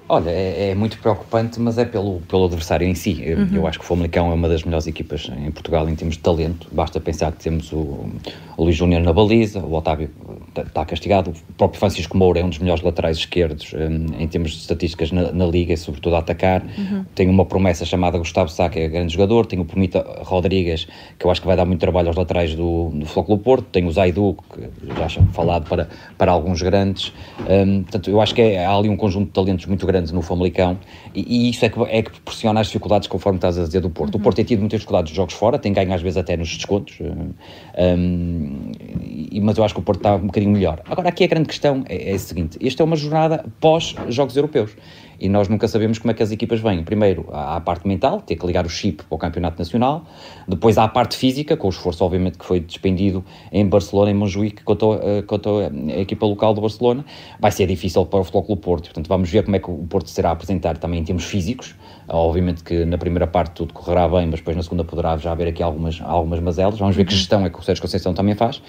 Olha, 0.09 0.31
é, 0.31 0.71
é, 0.71 0.75
muito 0.75 0.99
preocupante, 0.99 1.59
mas 1.59 1.79
é 1.79 1.85
pelo, 1.85 2.21
pelo 2.29 2.45
adversário 2.45 2.87
em 2.87 2.95
si. 2.95 3.21
Eu, 3.25 3.39
uhum. 3.39 3.49
eu 3.53 3.67
acho 3.67 3.79
que 3.79 3.85
o 3.85 3.89
Famalicão 3.89 4.31
é 4.31 4.35
uma 4.35 4.49
das 4.49 4.63
melhores 4.63 4.87
equipas 4.87 5.29
em 5.37 5.51
Portugal 5.51 5.89
em 5.89 5.97
termos 5.97 6.17
de 6.17 6.23
talento. 6.23 6.69
Basta 6.71 7.01
pensar 7.01 7.33
que 7.33 7.43
temos 7.43 7.73
o, 7.73 8.09
o 8.57 8.65
Luís 8.65 8.77
Júnior 8.77 9.03
na 9.03 9.13
baliza, 9.13 9.59
o 9.59 9.75
Otávio 9.75 10.09
está 10.57 10.85
castigado, 10.85 11.31
o 11.31 11.53
próprio 11.55 11.81
Francisco 11.81 12.17
Moura 12.17 12.39
é 12.39 12.45
um 12.45 12.49
dos 12.49 12.59
melhores 12.59 12.83
laterais 12.85 13.19
esquerdos 13.19 13.75
um, 13.75 14.23
em 14.23 14.29
termos 14.29 14.53
de 14.53 14.59
estatísticas 14.59 15.11
na, 15.11 15.33
na 15.33 15.45
Liga 15.45 15.73
e 15.73 15.77
sobretudo 15.77 16.15
a 16.15 16.21
atacar. 16.21 16.63
Uhum. 16.63 17.05
Tem 17.13 17.29
uma 17.29 17.45
promessa 17.45 17.85
chamada 17.85 18.17
Gustavo 18.17 18.49
Sá, 18.49 18.69
que 18.69 18.79
é 18.79 18.89
grande 18.89 19.13
jogador. 19.13 19.45
Tem 19.45 19.59
o 19.59 19.65
Pumita 19.65 20.07
Rodrigues, 20.23 20.87
que 21.19 21.27
eu 21.27 21.31
acho 21.33 21.41
que 21.41 21.49
vai 21.49 21.57
dar 21.57 21.65
muito 21.65 21.81
trabalho 21.81 22.09
aos 22.09 22.17
laterais 22.17 22.55
do, 22.55 22.91
do 22.91 23.07
Flóculo 23.07 23.39
Porto. 23.39 23.65
Tem 23.73 23.85
o 23.85 23.91
Zaidu, 23.91 24.37
que 24.55 24.69
já 24.97 25.09
falado 25.33 25.69
para, 25.69 25.89
para 26.17 26.31
alguns 26.31 26.63
grandes. 26.63 27.13
Um, 27.41 27.83
portanto, 27.83 28.09
eu 28.09 28.21
acho 28.21 28.35
que 28.35 28.41
é, 28.41 28.65
há 28.65 28.73
ali 28.73 28.89
um 28.89 28.97
conjunto 28.97 29.27
de 29.27 29.33
talentos 29.33 29.67
muito 29.67 29.85
grande 29.85 29.96
grandes 29.97 30.13
no 30.13 30.23
Famalicão 30.23 30.79
e, 31.15 31.47
e 31.47 31.51
isso 31.51 31.65
é 31.65 31.69
que, 31.69 31.81
é 31.83 32.03
que 32.03 32.11
proporciona 32.11 32.61
as 32.61 32.67
dificuldades 32.67 33.09
conforme 33.09 33.39
estás 33.39 33.59
a 33.59 33.63
dizer 33.65 33.81
do 33.81 33.91
Porto. 33.91 34.15
Uhum. 34.15 34.21
O 34.21 34.23
Porto 34.23 34.37
tem 34.37 34.45
tido 34.45 34.61
muitas 34.61 34.81
dificuldades 34.81 35.11
de 35.11 35.17
jogos 35.17 35.35
fora, 35.35 35.59
tem 35.59 35.73
ganho 35.73 35.93
às 35.93 36.03
vezes 36.03 36.17
até 36.17 36.37
nos 36.37 36.55
descontos, 36.55 36.99
um, 37.01 38.73
e, 39.03 39.41
mas 39.41 39.57
eu 39.57 39.65
acho 39.65 39.75
que 39.75 39.81
o 39.81 39.83
Porto 39.83 40.01
está 40.01 40.17
um 40.17 40.27
bocadinho 40.27 40.53
melhor. 40.53 40.81
Agora, 40.89 41.09
aqui 41.09 41.25
a 41.25 41.27
grande 41.27 41.49
questão 41.49 41.85
é, 41.89 42.11
é 42.11 42.15
a 42.15 42.19
seguinte: 42.19 42.59
esta 42.65 42.83
é 42.83 42.85
uma 42.85 42.97
jornada 42.97 43.45
pós-Jogos 43.61 44.37
Europeus 44.37 44.77
e 45.21 45.29
nós 45.29 45.49
nunca 45.49 45.67
sabemos 45.69 45.99
como 45.99 46.11
é 46.11 46.15
que 46.15 46.23
as 46.23 46.31
equipas 46.31 46.61
vêm. 46.61 46.83
Primeiro, 46.83 47.27
há 47.33 47.57
a 47.57 47.61
parte 47.61 47.87
mental, 47.87 48.21
ter 48.21 48.37
que 48.37 48.47
ligar 48.47 48.67
o 48.67 48.69
chip 48.69 49.05
para 49.05 49.15
o 49.15 49.19
Campeonato 49.19 49.59
Nacional, 49.59 50.05
depois 50.47 50.79
há 50.79 50.85
a 50.85 50.89
parte 50.89 51.17
física, 51.17 51.57
com 51.57 51.67
o 51.67 51.71
esforço, 51.71 52.05
obviamente, 52.05 52.39
que 52.39 52.45
foi 52.45 52.61
despendido 52.61 53.25
em 53.51 53.67
Barcelona, 53.67 54.11
em 54.11 54.15
Montjuic, 54.15 54.63
quanto, 54.63 54.95
uh, 54.95 55.23
quanto 55.27 55.59
a 55.59 56.01
equipa 56.01 56.27
local 56.27 56.55
do 56.55 56.61
Barcelona. 56.61 57.05
Vai 57.41 57.51
ser 57.51 57.67
difícil 57.67 58.05
para 58.07 58.21
o 58.21 58.25
Futebol 58.25 58.57
Porto, 58.57 58.85
portanto, 58.85 59.09
vamos 59.09 59.31
ver 59.31 59.45
como 59.45 59.57
é 59.57 59.59
que 59.59 59.71
o 59.71 59.87
Porto 59.89 60.11
será 60.11 60.31
a 60.31 60.33
apresentar 60.33 60.79
também 60.79 61.01
em 61.01 61.05
termos 61.05 61.25
físicos. 61.25 61.75
Obviamente 62.09 62.63
que 62.63 62.85
na 62.85 62.97
primeira 62.97 63.27
parte 63.27 63.53
tudo 63.53 63.75
correrá 63.75 64.09
bem, 64.09 64.27
mas 64.27 64.39
depois 64.39 64.57
na 64.57 64.63
segunda 64.63 64.85
poderá 64.85 65.17
já 65.17 65.33
haver 65.33 65.49
aqui 65.49 65.63
algumas, 65.63 66.01
algumas 66.01 66.39
mazelas. 66.41 66.79
Vamos 66.79 66.95
ver 66.95 67.05
que 67.05 67.13
uhum. 67.13 67.19
gestão 67.19 67.45
é 67.45 67.51
que 67.51 67.59
o 67.59 67.63
Sérgio 67.63 67.83
Conceição 67.83 68.15
também 68.15 68.35
faz. 68.35 68.63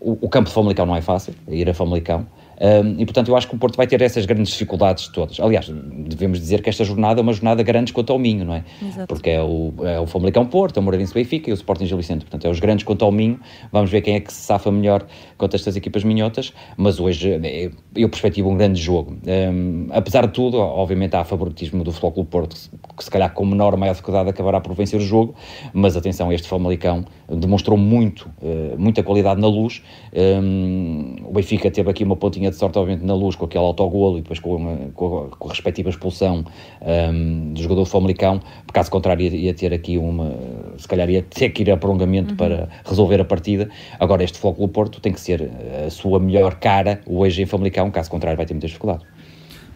O, 0.00 0.18
o 0.20 0.28
campo 0.28 0.48
de 0.48 0.54
Famalicão 0.54 0.86
não 0.86 0.96
é 0.96 1.00
fácil, 1.00 1.34
ir 1.48 1.68
a 1.68 1.74
Famalicão. 1.74 2.26
Um, 2.60 3.00
e 3.00 3.04
portanto 3.06 3.28
eu 3.28 3.36
acho 3.36 3.48
que 3.48 3.54
o 3.54 3.58
Porto 3.58 3.76
vai 3.76 3.86
ter 3.86 4.02
essas 4.02 4.26
grandes 4.26 4.52
dificuldades 4.52 5.08
todas. 5.08 5.40
Aliás, 5.40 5.68
devemos 5.68 6.38
dizer 6.38 6.60
que 6.62 6.68
esta 6.68 6.84
jornada 6.84 7.20
é 7.20 7.22
uma 7.22 7.32
jornada 7.32 7.62
grande 7.62 7.92
quanto 7.92 8.12
ao 8.12 8.18
Minho, 8.18 8.44
não 8.44 8.54
é? 8.54 8.64
Exato. 8.82 9.06
Porque 9.06 9.30
é 9.30 9.42
o, 9.42 9.72
é 9.82 9.98
o 9.98 10.06
Famalicão 10.06 10.44
Porto, 10.44 10.76
é 10.76 10.80
o 10.80 10.82
Moreirense 10.82 11.14
Benfica 11.14 11.48
e 11.48 11.52
o 11.52 11.54
Sporting 11.54 11.86
Gil 11.86 11.96
Vicente. 11.96 12.20
Portanto, 12.20 12.44
é 12.44 12.50
os 12.50 12.60
grandes 12.60 12.84
quanto 12.84 13.04
ao 13.04 13.10
Minho. 13.10 13.40
Vamos 13.72 13.90
ver 13.90 14.02
quem 14.02 14.14
é 14.14 14.20
que 14.20 14.32
se 14.32 14.42
safa 14.42 14.70
melhor 14.70 15.06
contra 15.38 15.56
estas 15.56 15.74
equipas 15.76 16.04
minhotas. 16.04 16.52
Mas 16.76 17.00
hoje 17.00 17.40
é, 17.42 17.70
eu 17.96 18.08
perspectivo 18.08 18.50
um 18.50 18.56
grande 18.56 18.80
jogo. 18.80 19.16
Um, 19.26 19.86
apesar 19.90 20.26
de 20.26 20.32
tudo, 20.32 20.58
obviamente 20.58 21.16
há 21.16 21.24
favoritismo 21.24 21.82
do 21.82 21.92
Clube 21.92 22.28
Porto, 22.28 22.56
que 22.96 23.04
se 23.04 23.10
calhar 23.10 23.32
com 23.32 23.46
menor 23.46 23.72
ou 23.72 23.78
maior 23.78 23.92
dificuldade 23.92 24.28
acabará 24.28 24.60
por 24.60 24.74
vencer 24.74 25.00
o 25.00 25.02
jogo. 25.02 25.34
Mas 25.72 25.96
atenção, 25.96 26.32
este 26.32 26.46
Famalicão 26.46 27.04
demonstrou 27.28 27.78
muito, 27.78 28.30
uh, 28.42 28.78
muita 28.78 29.02
qualidade 29.02 29.40
na 29.40 29.48
luz. 29.48 29.82
Um, 30.12 31.16
o 31.24 31.32
Benfica 31.32 31.70
teve 31.70 31.90
aqui 31.90 32.04
uma 32.04 32.16
pontinha 32.16 32.49
de 32.50 32.56
sorte, 32.56 32.78
obviamente, 32.78 33.04
na 33.04 33.14
luz 33.14 33.36
com 33.36 33.44
aquele 33.44 33.64
autogolo 33.64 34.18
e 34.18 34.22
depois 34.22 34.38
com, 34.38 34.56
uma, 34.56 34.76
com, 34.94 35.24
a, 35.24 35.36
com 35.36 35.48
a 35.48 35.50
respectiva 35.50 35.90
expulsão 35.90 36.44
um, 36.82 37.52
do 37.52 37.62
jogador 37.62 37.84
Famalicão. 37.86 38.40
Por 38.66 38.72
caso 38.72 38.90
contrário, 38.90 39.26
ia, 39.26 39.36
ia, 39.36 39.54
ter 39.54 39.72
aqui 39.72 39.96
uma. 39.96 40.32
Se 40.76 40.86
calhar 40.86 41.08
ia 41.08 41.22
ter 41.22 41.50
que 41.50 41.62
ir 41.62 41.70
a 41.70 41.76
prolongamento 41.76 42.30
uhum. 42.30 42.36
para 42.36 42.68
resolver 42.84 43.20
a 43.20 43.24
partida. 43.24 43.68
Agora, 43.98 44.22
este 44.22 44.38
Foco 44.38 44.60
do 44.60 44.68
Porto 44.68 45.00
tem 45.00 45.12
que 45.12 45.20
ser 45.20 45.50
a 45.86 45.90
sua 45.90 46.18
melhor 46.18 46.56
cara 46.56 47.00
hoje 47.06 47.42
em 47.42 47.46
Famalicão, 47.46 47.90
caso 47.90 48.10
contrário, 48.10 48.36
vai 48.36 48.46
ter 48.46 48.54
muita 48.54 48.66
dificuldade. 48.66 49.04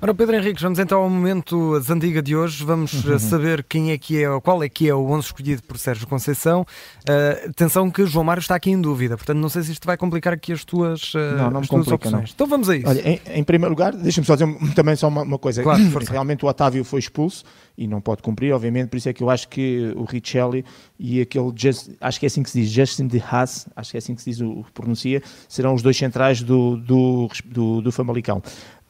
Ora, 0.05 0.13
Pedro 0.13 0.37
Henrique, 0.37 0.61
vamos 0.61 0.79
então 0.79 1.01
ao 1.01 1.09
momento 1.09 1.81
Zandiga 1.81 2.21
de 2.21 2.37
hoje. 2.37 2.63
Vamos 2.63 2.93
uhum. 3.07 3.19
saber 3.19 3.65
quem 3.65 3.91
é 3.91 3.97
que 3.97 4.23
é, 4.23 4.41
qual 4.41 4.63
é 4.63 4.69
que 4.69 4.87
é 4.87 4.95
o 4.95 5.03
11 5.11 5.29
escolhido 5.29 5.63
por 5.63 5.79
Sérgio 5.79 6.07
Conceição. 6.07 6.61
Uh, 7.09 7.49
atenção 7.49 7.91
que 7.91 8.05
João 8.05 8.23
Mário 8.23 8.43
está 8.43 8.55
aqui 8.55 8.71
em 8.71 8.79
dúvida, 8.79 9.17
portanto 9.17 9.39
não 9.39 9.49
sei 9.49 9.63
se 9.63 9.73
isto 9.73 9.87
vai 9.87 9.97
complicar 9.97 10.35
aqui 10.35 10.53
as 10.53 10.63
tuas, 10.63 11.15
uh, 11.15 11.19
não, 11.39 11.51
não 11.53 11.61
as 11.61 11.69
tuas 11.69 11.87
complica, 11.87 11.95
opções. 11.95 12.13
Não. 12.13 12.35
Então 12.35 12.47
vamos 12.47 12.69
a 12.69 12.77
isso. 12.77 12.87
Olha, 12.87 13.01
em, 13.09 13.19
em 13.35 13.43
primeiro 13.43 13.71
lugar, 13.71 13.95
deixa-me 13.95 14.27
só 14.27 14.35
dizer 14.35 14.75
também 14.75 14.95
só 14.95 15.09
uma, 15.09 15.23
uma 15.23 15.39
coisa. 15.39 15.63
Claro, 15.63 15.81
Realmente 16.11 16.45
o 16.45 16.49
Otávio 16.49 16.85
foi 16.85 17.01
expulso 17.01 17.43
e 17.77 17.89
não 17.89 18.03
pode 18.03 18.23
cumprir, 18.23 18.53
obviamente, 18.53 18.91
por 18.91 18.99
isso 18.99 19.09
é 19.09 19.13
que 19.15 19.23
eu 19.23 19.31
acho 19.31 19.49
que 19.49 19.91
o 19.97 20.05
Richelli 20.05 20.67
e 20.99 21.23
aquele, 21.23 21.51
just, 21.57 21.89
acho 21.99 22.21
que 22.21 22.27
é 22.27 22.29
assim 22.29 22.43
que 22.43 22.51
se 22.51 22.61
diz, 22.61 22.71
Justin 22.71 23.07
de 23.07 23.23
Haas, 23.27 23.67
acho 23.75 23.91
que 23.91 23.97
é 23.97 24.01
assim 24.01 24.15
que 24.15 24.21
se 24.21 24.31
diz 24.31 24.41
o, 24.43 24.67
pronuncia, 24.75 25.23
serão 25.49 25.73
os 25.73 25.81
dois 25.81 25.97
centrais 25.97 26.43
do, 26.43 26.77
do, 26.77 27.31
do, 27.47 27.81
do 27.81 27.91
Famalicão. 27.91 28.43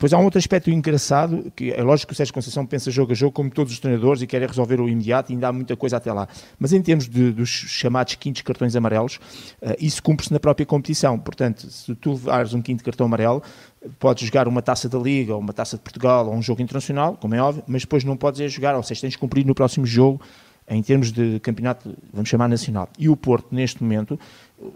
Depois 0.04 0.12
há 0.12 0.18
um 0.18 0.25
outro 0.25 0.38
aspecto 0.38 0.68
engraçado, 0.68 1.50
que 1.56 1.73
é 1.73 1.82
lógico 1.82 2.08
que 2.08 2.12
o 2.12 2.14
Sérgio 2.14 2.34
Conceição 2.34 2.66
pensa 2.66 2.90
jogo 2.90 3.12
a 3.12 3.14
jogo, 3.14 3.32
como 3.32 3.49
todos 3.49 3.73
os 3.73 3.78
treinadores, 3.78 4.20
e 4.20 4.26
quer 4.26 4.46
resolver 4.46 4.78
o 4.78 4.87
imediato, 4.87 5.32
e 5.32 5.34
ainda 5.34 5.49
há 5.49 5.52
muita 5.52 5.75
coisa 5.76 5.96
até 5.96 6.12
lá. 6.12 6.28
Mas 6.58 6.75
em 6.75 6.82
termos 6.82 7.08
de, 7.08 7.32
dos 7.32 7.49
chamados 7.49 8.14
quintos 8.16 8.42
cartões 8.42 8.76
amarelos, 8.76 9.16
uh, 9.62 9.75
isso 9.80 10.02
cumpre-se 10.02 10.30
na 10.30 10.38
própria 10.38 10.66
competição. 10.66 11.18
Portanto, 11.18 11.70
se 11.70 11.94
tu 11.94 12.12
levares 12.12 12.52
um 12.52 12.61
quinto 12.61 12.84
cartão 12.84 13.06
amarelo, 13.06 13.42
podes 13.99 14.26
jogar 14.26 14.46
uma 14.46 14.61
taça 14.61 14.90
da 14.90 14.99
Liga, 14.99 15.32
ou 15.32 15.40
uma 15.40 15.54
taça 15.54 15.78
de 15.78 15.82
Portugal, 15.82 16.26
ou 16.26 16.34
um 16.34 16.42
jogo 16.42 16.61
internacional, 16.61 17.16
como 17.18 17.34
é 17.34 17.40
óbvio, 17.40 17.64
mas 17.66 17.80
depois 17.80 18.04
não 18.04 18.14
podes 18.14 18.42
é 18.42 18.49
jogar, 18.49 18.76
ou 18.76 18.82
seja, 18.82 19.00
tens 19.00 19.12
de 19.12 19.18
cumprir 19.18 19.46
no 19.46 19.54
próximo 19.54 19.87
jogo 19.87 20.20
em 20.68 20.83
termos 20.83 21.12
de 21.12 21.38
campeonato, 21.40 21.94
vamos 22.12 22.28
chamar 22.28 22.49
nacional. 22.49 22.88
E 22.99 23.09
o 23.09 23.16
Porto, 23.16 23.54
neste 23.54 23.83
momento, 23.83 24.18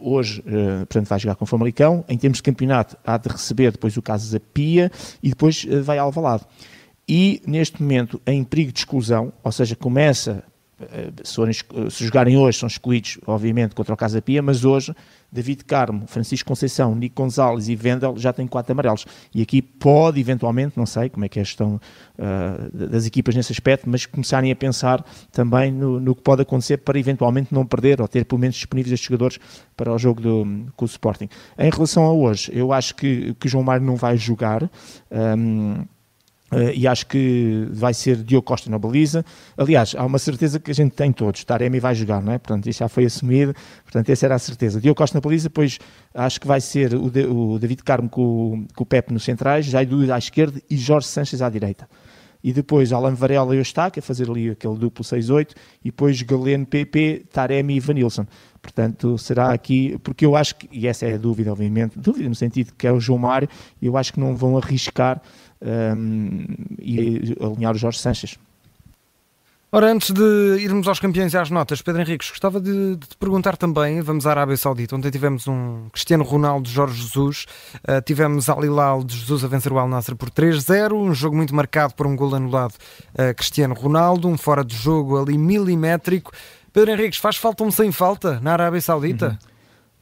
hoje, 0.01 0.41
uh, 0.41 0.87
portanto, 0.87 1.09
vai 1.09 1.19
jogar 1.19 1.35
com 1.35 1.45
o 1.45 1.47
Famalicão. 1.47 2.05
Em 2.09 2.19
termos 2.19 2.39
de 2.39 2.43
campeonato, 2.43 2.97
há 3.05 3.17
de 3.17 3.29
receber 3.29 3.73
depois 3.73 3.97
o 3.97 4.03
Casa 4.03 4.41
Pia 4.41 4.91
e 5.23 5.31
depois 5.31 5.65
uh, 5.65 5.83
vai 5.83 5.99
ao 5.99 6.07
Alvalade. 6.07 6.45
E, 7.09 7.41
neste 7.47 7.83
momento, 7.83 8.21
em 8.27 8.45
perigo 8.45 8.71
de 8.71 8.81
exclusão, 8.81 9.33
ou 9.43 9.51
seja, 9.51 9.75
começa 9.75 10.45
eh, 10.81 11.11
se, 11.25 12.05
jogarem 12.05 12.37
hoje, 12.37 12.59
são 12.59 12.67
excluídos, 12.67 13.19
obviamente, 13.27 13.75
contra 13.75 13.93
o 13.93 13.97
Casa 13.97 14.23
Pia, 14.23 14.41
mas 14.41 14.65
hoje 14.65 14.95
David 15.31 15.65
Carmo, 15.65 16.07
Francisco 16.07 16.49
Conceição, 16.49 16.95
Nico 16.95 17.21
Gonzalez 17.21 17.69
e 17.69 17.75
Vendel 17.75 18.17
já 18.17 18.33
têm 18.33 18.47
quatro 18.47 18.73
amarelos. 18.73 19.05
E 19.35 19.43
aqui 19.43 19.61
pode, 19.61 20.21
eventualmente, 20.21 20.79
não 20.79 20.87
sei 20.87 21.09
como 21.09 21.25
é 21.25 21.29
que 21.29 21.39
é 21.39 21.43
a 21.43 21.45
gestão 21.45 21.81
uh, 22.17 22.89
das 22.89 23.07
equipas 23.07 23.35
nesse 23.35 23.53
aspecto, 23.53 23.91
mas 23.91 24.07
começarem 24.07 24.53
a 24.53 24.57
pensar 24.57 25.05
também 25.33 25.73
no, 25.73 25.99
no, 25.99 26.15
que 26.15 26.23
pode 26.23 26.43
acontecer 26.43 26.79
para 26.79 26.99
eventualmente 26.99 27.53
não 27.53 27.67
perder 27.67 28.01
ou 28.01 28.09
ter 28.09 28.25
pelo 28.25 28.41
menos 28.41 28.57
disponíveis 28.57 28.93
estes 28.93 29.07
jogadores 29.07 29.39
para 29.77 29.93
o 29.93 29.99
jogo 29.99 30.21
do, 30.21 30.67
com 30.77 30.85
o 30.85 30.89
Sporting. 30.89 31.29
Em 31.59 31.71
relação 31.71 32.05
a 32.05 32.13
hoje, 32.13 32.51
eu 32.55 32.73
acho 32.73 32.95
que, 32.95 33.35
que 33.35 33.49
João 33.49 33.65
Mário 33.65 33.85
não 33.85 33.97
vai 33.97 34.17
jogar. 34.17 34.71
Um, 35.11 35.85
Uh, 36.51 36.73
e 36.75 36.87
acho 36.87 37.07
que 37.07 37.69
vai 37.71 37.93
ser 37.93 38.17
Diogo 38.17 38.47
Costa 38.47 38.71
na 38.71 38.79
baliza. 38.79 39.23
Aliás, 39.57 39.95
há 39.97 40.05
uma 40.05 40.19
certeza 40.19 40.59
que 40.59 40.71
a 40.71 40.75
gente 40.75 40.93
tem 40.93 41.13
todos: 41.13 41.45
Taremi 41.45 41.79
vai 41.79 41.95
jogar, 41.95 42.23
não 42.23 42.33
é? 42.33 42.39
Portanto, 42.39 42.69
isso 42.69 42.79
já 42.79 42.89
foi 42.89 43.05
assumido. 43.05 43.55
Portanto, 43.85 44.09
essa 44.09 44.27
era 44.27 44.35
a 44.35 44.39
certeza. 44.39 44.81
Diogo 44.81 44.97
Costa 44.97 45.17
na 45.17 45.21
baliza, 45.21 45.49
depois 45.49 45.79
acho 46.15 46.41
que 46.41 46.47
vai 46.47 46.61
ser 46.61 46.95
o, 46.95 47.11
de, 47.11 47.27
o 47.27 47.59
David 47.59 47.83
Carmo 47.83 48.09
com, 48.09 48.67
com, 48.75 48.83
o 48.83 48.87
Pepe 48.87 49.13
nos 49.13 49.25
centrais, 49.25 49.67
Jaidu 49.67 50.11
à 50.13 50.17
esquerda 50.17 50.61
e 50.71 50.77
Jorge 50.77 51.07
Sanches 51.07 51.43
à 51.43 51.51
direita. 51.51 51.87
E 52.43 52.53
depois 52.53 52.93
Alan 52.93 53.15
Varela 53.15 53.55
e 53.55 53.61
Ostaque 53.61 53.99
a 53.99 54.03
fazer 54.03 54.31
ali 54.31 54.51
aquele 54.51 54.77
duplo 54.77 55.05
6-8, 55.05 55.51
e 55.83 55.91
depois 55.91 56.21
Galeno, 56.23 56.67
PP, 56.67 57.25
Taremi 57.33 57.77
e 57.77 57.81
Vanilson. 57.81 58.27
Portanto, 58.61 59.17
será 59.19 59.53
aqui, 59.53 59.99
porque 60.03 60.27
eu 60.27 60.37
acho 60.37 60.57
que, 60.57 60.69
e 60.71 60.87
essa 60.87 61.07
é 61.07 61.15
a 61.15 61.19
dúvida, 61.19 61.53
obviamente, 61.53 61.99
dúvida 61.99 62.29
no 62.29 62.35
sentido 62.35 62.73
que 62.77 62.87
é 62.87 62.93
o 62.93 63.01
João 63.01 63.19
Mário, 63.19 63.49
eu 63.81 63.97
acho 63.97 64.13
que 64.13 64.21
não 64.21 64.37
vão 64.37 64.57
arriscar 64.57 65.21
um, 65.97 66.45
e 66.79 67.37
alinhar 67.41 67.75
o 67.75 67.79
Jorge 67.79 67.99
Sanches. 67.99 68.39
Ora, 69.71 69.93
antes 69.93 70.13
de 70.13 70.23
irmos 70.61 70.89
aos 70.89 70.99
campeões 70.99 71.35
e 71.35 71.37
às 71.37 71.51
notas, 71.51 71.83
Pedro 71.83 72.01
Henriques, 72.01 72.31
gostava 72.31 72.59
de, 72.59 72.97
de, 72.97 73.07
te 73.07 73.15
perguntar 73.19 73.55
também, 73.55 74.01
vamos 74.01 74.27
à 74.27 74.31
Arábia 74.31 74.57
Saudita, 74.57 74.97
onde 74.97 75.11
tivemos 75.11 75.47
um 75.47 75.91
Cristiano 75.93 76.25
Ronaldo, 76.25 76.67
Jorge 76.67 77.03
Jesus, 77.03 77.45
uh, 77.87 78.01
tivemos 78.01 78.49
Al 78.49 78.65
Hilal 78.65 79.05
de 79.05 79.15
Jesus 79.15 79.45
a 79.45 79.47
vencer 79.47 79.71
o 79.71 79.79
Al 79.79 79.87
Nassr 79.87 80.17
por 80.17 80.31
3-0, 80.31 80.95
um 80.95 81.13
jogo 81.13 81.37
muito 81.37 81.55
marcado 81.55 81.93
por 81.93 82.07
um 82.07 82.17
gol 82.17 82.35
anulado 82.35 82.73
a 83.19 83.31
uh, 83.31 83.35
Cristiano 83.35 83.75
Ronaldo, 83.75 84.27
um 84.27 84.39
fora 84.39 84.65
de 84.65 84.75
jogo 84.75 85.21
ali 85.21 85.37
milimétrico. 85.37 86.33
Pedro 86.73 86.93
Henriques, 86.93 87.19
faz 87.19 87.37
falta 87.37 87.63
um 87.63 87.71
sem 87.71 87.93
falta 87.93 88.41
na 88.41 88.55
Arábia 88.55 88.81
Saudita? 88.81 89.29
Uhum. 89.29 89.49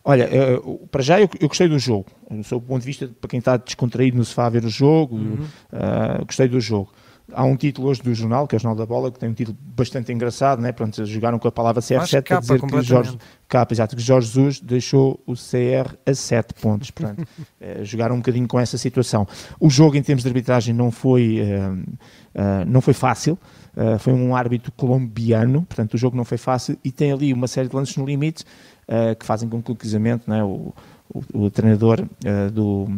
Olha, 0.04 0.30
uh, 0.62 0.87
para 0.92 1.02
já 1.02 1.20
eu, 1.20 1.28
eu, 1.40 1.49
gostei 1.49 1.66
do 1.66 1.80
jogo, 1.80 2.06
do 2.30 2.44
seu 2.44 2.61
ponto 2.61 2.82
de 2.82 2.87
vista, 2.87 3.11
para 3.20 3.28
quem 3.28 3.40
está 3.40 3.56
descontraído 3.56 4.16
no 4.16 4.25
sofá 4.25 4.46
a 4.46 4.50
ver 4.50 4.64
o 4.64 4.70
jogo, 4.70 5.16
uhum. 5.16 5.44
uh, 5.73 6.25
gostei 6.25 6.46
do 6.46 6.61
jogo. 6.61 6.92
Há 7.33 7.45
um 7.45 7.56
título 7.56 7.88
hoje 7.88 8.02
do 8.02 8.14
jornal, 8.14 8.47
que 8.47 8.54
é 8.54 8.59
o 8.59 8.61
Jornal 8.61 8.76
da 8.76 8.87
Bola, 8.87 9.11
que 9.11 9.18
tem 9.18 9.28
um 9.28 9.35
título 9.35 9.56
bastante 9.76 10.12
engraçado, 10.12 10.62
né? 10.62 10.71
Pronto, 10.71 11.04
jogaram 11.04 11.38
com 11.38 11.49
a 11.49 11.52
palavra 11.52 11.83
CR7 11.83 12.23
para 12.23 12.40
dizer 12.40 12.61
que 12.61 12.83
Jorge, 12.83 13.18
capa, 13.49 13.75
exato, 13.75 13.97
que 13.97 14.02
Jorge 14.02 14.28
Jesus 14.28 14.61
deixou 14.61 15.21
o 15.26 15.35
CR 15.35 15.97
a 16.06 16.14
7 16.14 16.54
pontos. 16.54 16.90
Portanto, 16.92 17.26
é, 17.61 17.83
jogaram 17.85 18.14
um 18.14 18.18
bocadinho 18.18 18.47
com 18.47 18.61
essa 18.61 18.78
situação. 18.78 19.26
O 19.59 19.68
jogo, 19.68 19.97
em 19.97 20.02
termos 20.02 20.23
de 20.23 20.28
arbitragem, 20.28 20.73
não 20.73 20.92
foi, 20.92 21.40
uh, 21.40 22.64
não 22.66 22.80
foi 22.80 22.95
fácil. 22.95 23.37
Uh, 23.76 23.99
foi 23.99 24.12
um 24.12 24.35
árbitro 24.35 24.73
colombiano, 24.73 25.62
portanto 25.62 25.95
o 25.95 25.99
jogo 25.99 26.16
não 26.16 26.25
foi 26.25 26.38
fácil 26.38 26.78
e 26.83 26.90
tem 26.90 27.12
ali 27.12 27.30
uma 27.30 27.47
série 27.47 27.68
de 27.68 27.76
lances 27.76 27.95
no 27.99 28.06
limite 28.06 28.42
uh, 28.88 29.14
que 29.14 29.26
fazem 29.26 29.47
com 29.50 29.62
que 29.62 29.71
o 29.71 29.76
casamento, 29.76 30.30
né, 30.30 30.42
o, 30.42 30.73
o, 31.12 31.23
o 31.35 31.50
treinador 31.50 32.00
uh, 32.00 32.50
do, 32.50 32.88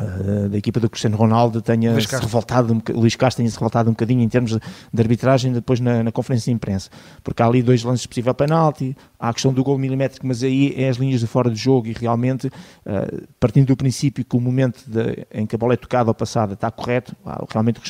uh, 0.00 0.48
da 0.48 0.58
equipa 0.58 0.80
do 0.80 0.88
Cristiano 0.88 1.16
Ronaldo 1.16 1.60
tenha 1.60 1.98
se 2.00 2.16
revoltado, 2.16 2.72
um, 2.72 2.80
Luís 2.98 3.16
Castro 3.16 3.38
tenha 3.38 3.50
se 3.50 3.56
revoltado 3.56 3.90
um 3.90 3.92
bocadinho 3.92 4.22
em 4.22 4.28
termos 4.28 4.52
de, 4.52 4.60
de 4.92 5.02
arbitragem 5.02 5.52
depois 5.52 5.80
na, 5.80 6.02
na, 6.02 6.12
conferência 6.12 6.50
de 6.50 6.54
imprensa, 6.54 6.90
porque 7.22 7.42
há 7.42 7.46
ali 7.46 7.62
dois 7.62 7.82
lances 7.82 8.06
possível 8.06 8.34
penalti, 8.34 8.96
há 9.18 9.28
a 9.28 9.32
questão 9.32 9.52
do 9.52 9.62
gol 9.62 9.78
milimétrico, 9.78 10.26
mas 10.26 10.42
aí 10.42 10.74
é 10.76 10.88
as 10.88 10.96
linhas 10.96 11.20
de 11.20 11.26
fora 11.26 11.50
do 11.50 11.56
jogo 11.56 11.88
e 11.88 11.92
realmente, 11.92 12.46
uh, 12.46 13.26
partindo 13.40 13.68
do 13.68 13.76
princípio 13.76 14.24
que 14.24 14.36
o 14.36 14.40
momento 14.40 14.82
de, 14.86 15.26
em 15.32 15.46
que 15.46 15.54
a 15.54 15.58
bola 15.58 15.74
é 15.74 15.76
tocada 15.76 16.10
ou 16.10 16.14
passada 16.14 16.54
está 16.54 16.70
correto, 16.70 17.16
realmente 17.50 17.80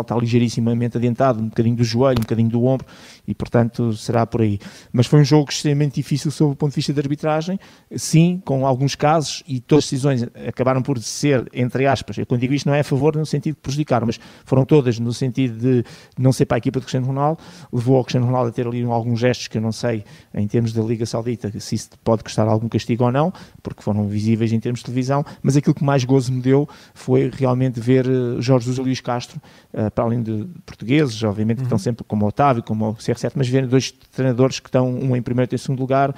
está 0.00 0.16
ligeiríssimamente 0.16 0.96
adiantado, 0.96 1.38
um 1.38 1.48
bocadinho 1.48 1.76
do 1.76 1.84
joelho, 1.84 2.18
um 2.18 2.22
bocadinho 2.22 2.48
do 2.48 2.64
ombro, 2.64 2.86
e 3.28 3.34
portanto 3.34 3.92
será 3.92 4.24
por 4.24 4.40
aí. 4.40 4.58
Mas 4.90 5.06
foi 5.06 5.20
um 5.20 5.24
jogo 5.24 5.50
extremamente 5.50 5.96
difícil 5.96 6.30
sob 6.30 6.52
o 6.52 6.56
ponto 6.56 6.70
de 6.70 6.76
vista 6.76 6.94
da 6.94 7.02
arbitragem, 7.02 7.60
sim, 7.94 8.40
com 8.42 8.66
alguns 8.66 8.94
casos, 8.94 9.42
e 9.46 9.60
todas 9.60 9.84
as 9.84 9.90
decisões 9.90 10.22
acabaram 10.48 10.80
por 10.80 10.98
ser, 10.98 11.46
entre 11.52 11.86
aspas, 11.86 12.16
eu 12.16 12.24
quando 12.24 12.40
digo 12.40 12.54
isto 12.54 12.66
não 12.66 12.74
é 12.74 12.80
a 12.80 12.84
favor 12.84 13.14
no 13.14 13.26
sentido 13.26 13.56
de 13.56 13.60
prejudicar, 13.60 14.06
mas 14.06 14.18
foram 14.46 14.64
todas 14.64 14.98
no 14.98 15.12
sentido 15.12 15.58
de 15.58 15.84
não 16.18 16.32
ser 16.32 16.46
para 16.46 16.56
a 16.56 16.58
equipa 16.58 16.80
do 16.80 16.84
Cristiano 16.84 17.06
Ronaldo, 17.06 17.42
levou 17.70 17.98
ao 17.98 18.04
Cristiano 18.04 18.24
Ronaldo 18.24 18.48
a 18.48 18.52
ter 18.52 18.66
ali 18.66 18.82
alguns 18.84 19.20
gestos 19.20 19.48
que 19.48 19.58
eu 19.58 19.62
não 19.62 19.72
sei, 19.72 20.04
em 20.32 20.48
termos 20.48 20.72
da 20.72 20.80
Liga 20.82 21.04
Saudita, 21.04 21.52
se 21.60 21.74
isso 21.74 21.90
pode 22.02 22.24
custar 22.24 22.48
algum 22.48 22.66
castigo 22.66 23.04
ou 23.04 23.12
não, 23.12 23.30
porque 23.62 23.82
foram 23.82 24.08
visíveis 24.08 24.54
em 24.54 24.58
termos 24.58 24.80
de 24.80 24.86
televisão, 24.86 25.22
mas 25.42 25.54
aquilo 25.54 25.74
que 25.74 25.84
mais 25.84 26.02
gozo 26.02 26.32
me 26.32 26.40
deu 26.40 26.66
foi 26.94 27.30
realmente 27.30 27.78
ver 27.78 28.06
eh, 28.06 28.40
Jorge 28.40 28.62
Jesus 28.64 28.78
Luís 28.78 29.00
Castro 29.00 29.38
eh, 29.74 29.81
para 29.90 30.04
além 30.04 30.22
de 30.22 30.46
portugueses, 30.64 31.22
obviamente, 31.22 31.58
que 31.58 31.62
estão 31.64 31.76
uhum. 31.76 31.82
sempre 31.82 32.04
como 32.04 32.24
o 32.24 32.28
Otávio, 32.28 32.62
como 32.62 32.90
o 32.90 32.94
CR7, 32.94 33.32
mas 33.34 33.48
verem 33.48 33.68
dois 33.68 33.90
treinadores 33.90 34.60
que 34.60 34.68
estão, 34.68 34.88
um 34.88 35.16
em 35.16 35.22
primeiro 35.22 35.52
e 35.52 35.54
em 35.54 35.58
segundo 35.58 35.80
lugar, 35.80 36.14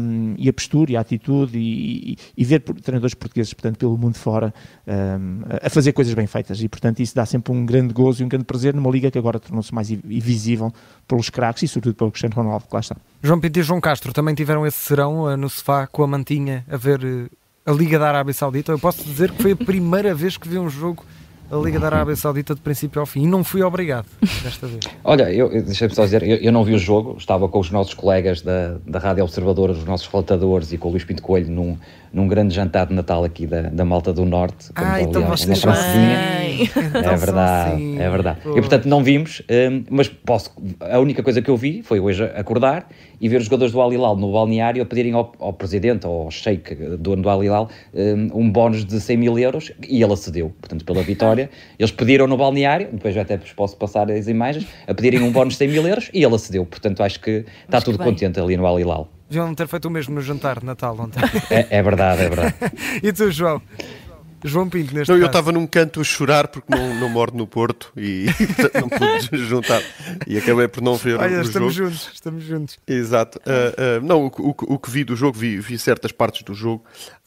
um, 0.00 0.34
e 0.36 0.48
a 0.48 0.52
postura 0.52 0.92
e 0.92 0.96
a 0.96 1.00
atitude, 1.00 1.58
e, 1.58 2.12
e, 2.12 2.18
e, 2.36 2.44
ver 2.44 2.60
treinadores 2.60 3.14
portugueses, 3.14 3.52
portanto, 3.52 3.78
pelo 3.78 3.96
mundo 3.96 4.16
fora, 4.16 4.52
um, 4.86 5.42
a 5.62 5.70
fazer 5.70 5.92
coisas 5.92 6.14
bem 6.14 6.26
feitas. 6.26 6.62
E, 6.62 6.68
portanto, 6.68 7.00
isso 7.00 7.14
dá 7.14 7.24
sempre 7.26 7.52
um 7.52 7.64
grande 7.64 7.92
gozo 7.92 8.22
e 8.22 8.24
um 8.24 8.28
grande 8.28 8.44
prazer 8.44 8.74
numa 8.74 8.90
liga 8.90 9.10
que 9.10 9.18
agora 9.18 9.38
tornou-se 9.38 9.74
mais 9.74 9.88
visível 9.90 10.72
pelos 11.06 11.30
craques 11.30 11.62
e, 11.62 11.68
sobretudo, 11.68 11.96
pelo 11.96 12.10
Cristiano 12.10 12.34
Ronaldo, 12.34 12.66
que 12.66 12.74
lá 12.74 12.80
está. 12.80 12.96
João 13.22 13.40
Pinto 13.40 13.58
e 13.58 13.62
João 13.62 13.80
Castro 13.80 14.12
também 14.12 14.34
tiveram 14.34 14.66
esse 14.66 14.78
serão 14.78 15.22
uh, 15.22 15.36
no 15.36 15.48
sofá 15.48 15.86
com 15.86 16.02
a 16.02 16.06
mantinha 16.06 16.64
a 16.68 16.76
ver 16.76 17.00
uh, 17.04 17.30
a 17.64 17.72
Liga 17.72 17.98
da 17.98 18.08
Arábia 18.08 18.34
Saudita. 18.34 18.72
Eu 18.72 18.78
posso 18.78 19.04
dizer 19.04 19.30
que 19.30 19.42
foi 19.42 19.52
a 19.52 19.56
primeira 19.56 20.14
vez 20.14 20.36
que 20.36 20.48
vi 20.48 20.58
um 20.58 20.68
jogo 20.68 21.04
a 21.52 21.56
Liga 21.62 21.78
da 21.78 21.86
Arábia 21.86 22.16
Saudita 22.16 22.54
de 22.54 22.62
princípio 22.62 22.98
ao 22.98 23.04
fim. 23.04 23.24
E 23.24 23.26
não 23.26 23.44
fui 23.44 23.62
obrigado 23.62 24.06
desta 24.42 24.66
vez. 24.66 24.80
Olha, 25.04 25.30
eu, 25.30 25.50
deixa-me 25.50 25.94
só 25.94 26.04
dizer, 26.04 26.22
eu, 26.22 26.36
eu, 26.36 26.50
não 26.50 26.64
vi 26.64 26.74
o 26.74 26.78
jogo, 26.78 27.16
estava 27.18 27.46
com 27.46 27.58
os 27.58 27.70
nossos 27.70 27.92
colegas 27.92 28.40
da, 28.40 28.78
da 28.86 28.98
Rádio 28.98 29.22
Observador, 29.22 29.68
os 29.68 29.84
nossos 29.84 30.06
relatadores 30.06 30.72
e 30.72 30.78
com 30.78 30.88
o 30.88 30.92
Luís 30.92 31.04
Pinto 31.04 31.22
Coelho 31.22 31.50
num, 31.50 31.76
num 32.10 32.26
grande 32.26 32.54
jantar 32.54 32.86
de 32.86 32.94
Natal 32.94 33.22
aqui 33.22 33.46
da, 33.46 33.62
da 33.62 33.84
Malta 33.84 34.14
do 34.14 34.24
Norte. 34.24 34.70
Ah, 34.74 35.02
então 35.02 35.24
vocês 35.26 35.62
bem. 35.62 36.70
É 37.02 37.16
verdade, 37.16 37.74
assim. 37.74 37.98
é 37.98 38.10
verdade. 38.10 38.40
Pô. 38.42 38.50
E 38.50 38.60
portanto 38.60 38.86
não 38.86 39.02
vimos, 39.02 39.42
um, 39.50 39.84
mas 39.90 40.08
posso, 40.08 40.52
a 40.80 40.98
única 40.98 41.22
coisa 41.22 41.40
que 41.40 41.50
eu 41.50 41.56
vi 41.56 41.82
foi 41.82 42.00
hoje 42.00 42.24
acordar 42.34 42.88
e 43.20 43.28
ver 43.28 43.38
os 43.38 43.44
jogadores 43.44 43.72
do 43.72 43.80
Al 43.80 43.92
Hilal 43.92 44.16
no 44.16 44.32
balneário 44.32 44.82
a 44.82 44.86
pedirem 44.86 45.12
ao, 45.12 45.32
ao 45.38 45.52
presidente, 45.52 46.06
ou 46.06 46.24
ao 46.24 46.30
sheik, 46.30 46.74
dono 46.98 47.22
do 47.22 47.30
Al 47.30 47.42
Hilal, 47.42 47.70
um, 47.94 48.40
um 48.40 48.50
bónus 48.50 48.84
de 48.84 49.00
100 49.00 49.16
mil 49.16 49.38
euros 49.38 49.72
e 49.88 50.02
ele 50.02 50.12
acedeu, 50.12 50.52
portanto, 50.60 50.84
pela 50.84 51.02
vitória. 51.02 51.41
Eles 51.78 51.90
pediram 51.90 52.26
no 52.26 52.36
balneário, 52.36 52.88
depois 52.92 53.16
até 53.16 53.36
vos 53.36 53.52
posso 53.52 53.76
passar 53.76 54.10
as 54.10 54.28
imagens, 54.28 54.66
a 54.86 54.94
pedirem 54.94 55.22
um 55.22 55.30
bónus 55.32 55.54
de 55.54 55.58
100 55.58 55.68
mil 55.68 55.86
euros 55.86 56.10
e 56.12 56.22
ele 56.24 56.34
acedeu. 56.34 56.64
Portanto, 56.64 57.02
acho 57.02 57.20
que 57.20 57.44
está 57.64 57.78
acho 57.78 57.86
tudo 57.86 57.98
que 57.98 58.04
contente 58.04 58.40
ali 58.40 58.56
no 58.56 58.66
Al 58.66 58.78
Hilal. 58.78 59.08
Deviam 59.28 59.54
ter 59.54 59.66
feito 59.66 59.86
o 59.86 59.90
mesmo 59.90 60.14
no 60.14 60.20
jantar 60.20 60.60
de 60.60 60.66
Natal 60.66 60.94
ontem. 60.98 61.20
É, 61.50 61.78
é 61.78 61.82
verdade, 61.82 62.22
é 62.22 62.28
verdade. 62.28 62.54
e 63.02 63.12
tu, 63.12 63.30
João? 63.30 63.62
João 64.44 64.68
Pinto, 64.68 64.94
neste 64.94 65.08
não, 65.08 65.16
caso. 65.16 65.22
Eu 65.22 65.26
estava 65.26 65.52
num 65.52 65.66
canto 65.66 66.00
a 66.00 66.04
chorar 66.04 66.48
porque 66.48 66.74
não, 66.74 66.94
não 66.96 67.08
moro 67.08 67.36
no 67.36 67.46
Porto 67.46 67.92
e 67.96 68.26
não 68.74 68.88
pude 68.88 69.38
juntar. 69.46 69.80
E 70.26 70.36
acabei 70.36 70.68
por 70.68 70.82
não 70.82 70.96
ver 70.96 71.18
Olha, 71.18 71.38
o 71.38 71.42
estamos 71.42 71.74
jogo. 71.74 71.90
juntos, 71.90 72.10
estamos 72.12 72.44
juntos. 72.44 72.78
Exato. 72.86 73.38
Uh, 73.38 74.00
uh, 74.00 74.06
não, 74.06 74.26
o, 74.26 74.26
o, 74.26 74.74
o, 74.74 74.78
que 74.78 74.90
vi 74.90 75.04
do 75.04 75.14
jogo, 75.14 75.38
vi, 75.38 75.58
vi 75.60 75.78
certas 75.78 76.10
partes 76.10 76.42
do 76.42 76.54
jogo. 76.54 76.84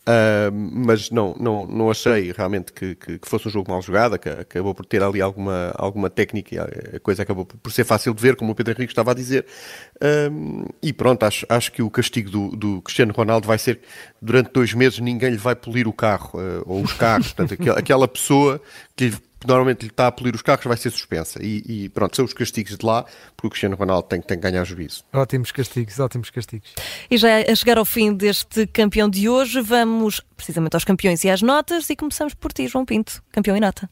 Uh, 0.07 0.53
mas 0.53 1.09
não, 1.09 1.35
não, 1.39 1.65
não 1.65 1.89
achei 1.89 2.31
realmente 2.31 2.71
que, 2.71 2.93
que, 2.93 3.17
que, 3.17 3.27
fosse 3.27 3.47
um 3.47 3.51
jogo 3.51 3.71
mal 3.71 3.81
jogado, 3.81 4.19
que 4.19 4.29
acabou 4.29 4.75
por 4.75 4.85
ter 4.85 5.01
ali 5.01 5.19
alguma, 5.19 5.73
alguma 5.75 6.11
técnica 6.11 6.69
a 6.95 6.99
coisa 6.99 7.23
acabou 7.23 7.43
por 7.43 7.71
ser 7.71 7.83
fácil 7.85 8.13
de 8.13 8.21
ver, 8.21 8.35
como 8.35 8.51
o 8.51 8.55
Pedro 8.55 8.73
Henrique 8.73 8.91
estava 8.91 9.11
a 9.11 9.13
dizer. 9.15 9.47
Uh, 9.95 10.71
e 10.81 10.93
pronto, 10.93 11.23
acho, 11.23 11.43
acho 11.49 11.71
que 11.71 11.81
o 11.81 11.89
castigo 11.89 12.29
do, 12.29 12.55
do, 12.55 12.81
Cristiano 12.83 13.13
Ronaldo 13.13 13.47
vai 13.47 13.57
ser 13.57 13.79
durante 14.21 14.51
dois 14.53 14.75
meses 14.75 14.99
ninguém 14.99 15.31
lhe 15.31 15.37
vai 15.37 15.55
polir 15.55 15.87
o 15.87 15.93
carro 15.93 16.39
uh, 16.39 16.61
ou 16.67 16.83
os 16.83 16.93
carros. 16.93 17.33
Portanto, 17.33 17.71
aquela 17.71 18.07
pessoa 18.07 18.61
que 18.95 19.09
lhe 19.09 19.17
normalmente 19.47 19.81
lhe 19.83 19.89
está 19.89 20.07
a 20.07 20.11
polir 20.11 20.35
os 20.35 20.41
carros, 20.41 20.65
vai 20.65 20.77
ser 20.77 20.91
suspensa. 20.91 21.39
E, 21.41 21.63
e, 21.67 21.89
pronto, 21.89 22.15
são 22.15 22.25
os 22.25 22.33
castigos 22.33 22.77
de 22.77 22.85
lá, 22.85 23.03
porque 23.35 23.47
o 23.47 23.49
Cristiano 23.49 23.75
Ronaldo 23.75 24.07
tem, 24.07 24.21
tem 24.21 24.37
que 24.37 24.43
ganhar 24.43 24.63
juízo. 24.63 25.03
Ótimos 25.13 25.51
castigos, 25.51 25.99
ótimos 25.99 26.29
castigos. 26.29 26.73
E 27.09 27.17
já 27.17 27.39
a 27.39 27.55
chegar 27.55 27.77
ao 27.77 27.85
fim 27.85 28.13
deste 28.13 28.67
campeão 28.67 29.09
de 29.09 29.29
hoje, 29.29 29.61
vamos 29.61 30.21
precisamente 30.35 30.75
aos 30.75 30.83
campeões 30.83 31.23
e 31.23 31.29
às 31.29 31.41
notas 31.41 31.89
e 31.89 31.95
começamos 31.95 32.33
por 32.33 32.51
ti, 32.51 32.67
João 32.67 32.85
Pinto, 32.85 33.23
campeão 33.31 33.55
e 33.55 33.59
nota. 33.59 33.89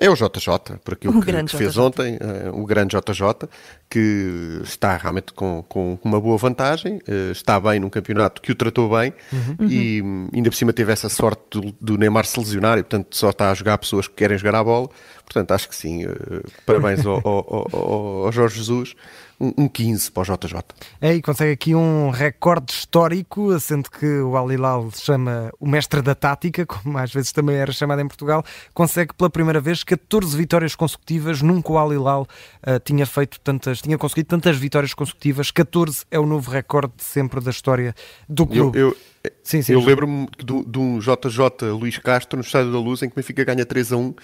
É 0.00 0.08
o 0.08 0.14
JJ, 0.14 0.78
por 0.82 0.94
aquilo 0.94 1.18
o 1.18 1.22
que, 1.22 1.30
que 1.30 1.56
fez 1.56 1.74
JJ. 1.74 1.82
ontem, 1.82 2.16
uh, 2.16 2.58
o 2.58 2.64
grande 2.64 2.96
JJ, 2.96 3.48
que 3.88 4.60
está 4.64 4.96
realmente 4.96 5.34
com, 5.34 5.62
com 5.68 5.98
uma 6.02 6.18
boa 6.18 6.38
vantagem, 6.38 6.96
uh, 6.96 7.30
está 7.30 7.60
bem 7.60 7.78
num 7.78 7.90
campeonato 7.90 8.40
que 8.40 8.50
o 8.50 8.54
tratou 8.54 8.88
bem 8.88 9.12
uhum. 9.30 9.68
e 9.68 10.02
ainda 10.34 10.48
por 10.48 10.56
cima 10.56 10.72
teve 10.72 10.90
essa 10.90 11.10
sorte 11.10 11.42
do, 11.50 11.74
do, 11.78 11.98
Neymar 11.98 12.24
se 12.24 12.40
lesionar 12.40 12.78
e, 12.78 12.82
portanto, 12.82 13.14
só 13.14 13.28
está 13.28 13.50
a 13.50 13.54
jogar 13.54 13.76
pessoas 13.76 14.08
que 14.08 14.14
querem 14.14 14.38
jogar 14.38 14.58
a 14.58 14.64
bola. 14.64 14.88
Portanto, 15.32 15.52
acho 15.52 15.68
que 15.68 15.76
sim. 15.76 16.04
Uh, 16.06 16.42
parabéns 16.66 17.06
ao, 17.06 17.20
ao, 17.24 17.68
ao, 17.72 18.24
ao 18.26 18.32
Jorge 18.32 18.58
Jesus 18.58 18.96
um, 19.40 19.66
15 19.66 20.10
para 20.12 20.20
o 20.20 20.36
JJ. 20.36 20.60
É, 21.00 21.14
e 21.14 21.22
consegue 21.22 21.52
aqui 21.52 21.74
um 21.74 22.10
recorde 22.10 22.72
histórico, 22.72 23.58
sendo 23.58 23.90
que 23.90 24.06
o 24.06 24.36
Al 24.36 24.52
Hilal 24.52 24.90
se 24.90 25.02
chama 25.02 25.50
o 25.58 25.66
mestre 25.66 26.02
da 26.02 26.14
tática, 26.14 26.66
como 26.66 26.98
às 26.98 27.12
vezes 27.12 27.32
também 27.32 27.56
era 27.56 27.72
chamado 27.72 28.02
em 28.02 28.06
Portugal, 28.06 28.44
consegue 28.74 29.14
pela 29.14 29.30
primeira 29.30 29.60
vez 29.60 29.82
14 29.82 30.36
vitórias 30.36 30.74
consecutivas, 30.74 31.40
nunca 31.40 31.72
o 31.72 31.78
Al 31.78 31.92
Hilal 31.92 32.26
uh, 32.66 32.78
tinha 32.84 33.06
feito 33.06 33.40
tantas, 33.40 33.80
tinha 33.80 33.96
conseguido 33.96 34.28
tantas 34.28 34.58
vitórias 34.58 34.92
consecutivas, 34.92 35.50
14 35.50 36.04
é 36.10 36.18
o 36.18 36.26
novo 36.26 36.50
recorde 36.50 36.92
de 36.96 37.04
sempre 37.04 37.40
da 37.40 37.50
história 37.50 37.94
do 38.28 38.46
clube. 38.46 38.78
Eu, 38.78 38.88
eu... 38.88 38.96
Sim, 39.42 39.60
sim, 39.60 39.74
eu 39.74 39.80
lembro-me 39.80 40.26
de, 40.38 40.64
de, 40.64 40.78
um 40.78 40.98
JJ 40.98 41.72
Luís 41.78 41.98
Castro 41.98 42.38
no 42.38 42.42
Estádio 42.42 42.72
da 42.72 42.78
Luz 42.78 43.02
em 43.02 43.06
que 43.06 43.12
o 43.12 43.16
Benfica 43.16 43.44
ganha 43.44 43.66
3 43.66 43.92
a 43.92 43.96
1 43.98 44.14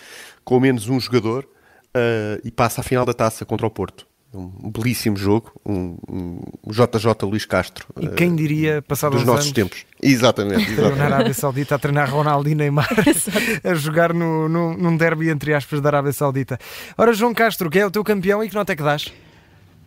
com 0.46 0.60
menos 0.60 0.88
um 0.88 0.98
jogador 1.00 1.44
uh, 1.44 2.40
e 2.42 2.50
passa 2.50 2.80
à 2.80 2.84
final 2.84 3.04
da 3.04 3.12
taça 3.12 3.44
contra 3.44 3.66
o 3.66 3.70
Porto 3.70 4.06
um 4.36 4.70
belíssimo 4.70 5.16
jogo, 5.16 5.52
um, 5.64 5.96
um 6.08 6.40
JJ 6.70 7.14
Luís 7.22 7.46
Castro. 7.46 7.86
E 7.98 8.08
quem 8.08 8.32
eh, 8.32 8.36
diria, 8.36 8.82
passados 8.82 9.18
dos 9.18 9.26
nossos 9.26 9.46
anos, 9.46 9.52
tempos. 9.54 9.86
Exatamente. 10.02 10.70
exatamente. 10.72 10.98
na 10.98 11.04
Arábia 11.06 11.34
Saudita 11.34 11.74
a 11.74 11.78
treinar 11.78 12.10
Ronaldo 12.10 12.48
e 12.48 12.54
Neymar 12.54 12.88
a 13.64 13.74
jogar 13.74 14.12
no, 14.12 14.48
no, 14.48 14.76
num 14.76 14.96
derby, 14.96 15.30
entre 15.30 15.54
aspas, 15.54 15.80
da 15.80 15.88
Arábia 15.88 16.12
Saudita. 16.12 16.58
Ora, 16.98 17.12
João 17.12 17.32
Castro, 17.32 17.70
que 17.70 17.78
é 17.78 17.86
o 17.86 17.90
teu 17.90 18.04
campeão 18.04 18.44
e 18.44 18.48
que 18.48 18.54
nota 18.54 18.72
é 18.72 18.76
que 18.76 18.82
dás? 18.82 19.10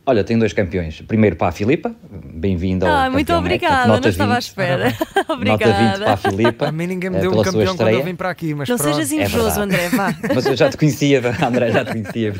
Olha, 0.09 0.23
tenho 0.23 0.39
dois 0.39 0.53
campeões. 0.53 1.01
Primeiro 1.01 1.35
para 1.35 1.49
a 1.49 1.51
Filipa, 1.51 1.93
bem-vindo 2.33 2.83
ao. 2.83 2.91
Ah, 2.91 3.09
muito 3.11 3.31
obrigada, 3.31 3.99
não 3.99 4.09
estava 4.09 4.33
à 4.33 4.39
espera. 4.39 4.91
obrigada. 5.29 5.67
Nota 5.67 5.97
20 5.97 5.99
para 5.99 6.13
a 6.13 6.17
Filipa. 6.17 6.65
A 6.69 6.71
mim 6.71 6.87
ninguém 6.87 7.11
me 7.11 7.17
eh, 7.17 7.19
deu 7.19 7.31
um 7.31 7.43
campeão 7.43 7.77
quando 7.77 7.89
eu 7.89 8.03
vim 8.03 8.15
para 8.15 8.31
aqui, 8.31 8.55
mas 8.55 8.67
Não 8.67 8.75
pronto. 8.75 8.91
sejas 8.95 9.11
invejoso, 9.11 9.59
é 9.59 9.63
André, 9.63 9.89
vá. 9.89 10.15
Mas 10.33 10.47
eu 10.47 10.55
já 10.55 10.67
te 10.67 10.77
conhecia, 10.77 11.21
André, 11.45 11.71
já 11.71 11.85
te 11.85 11.91
conhecia. 11.91 12.33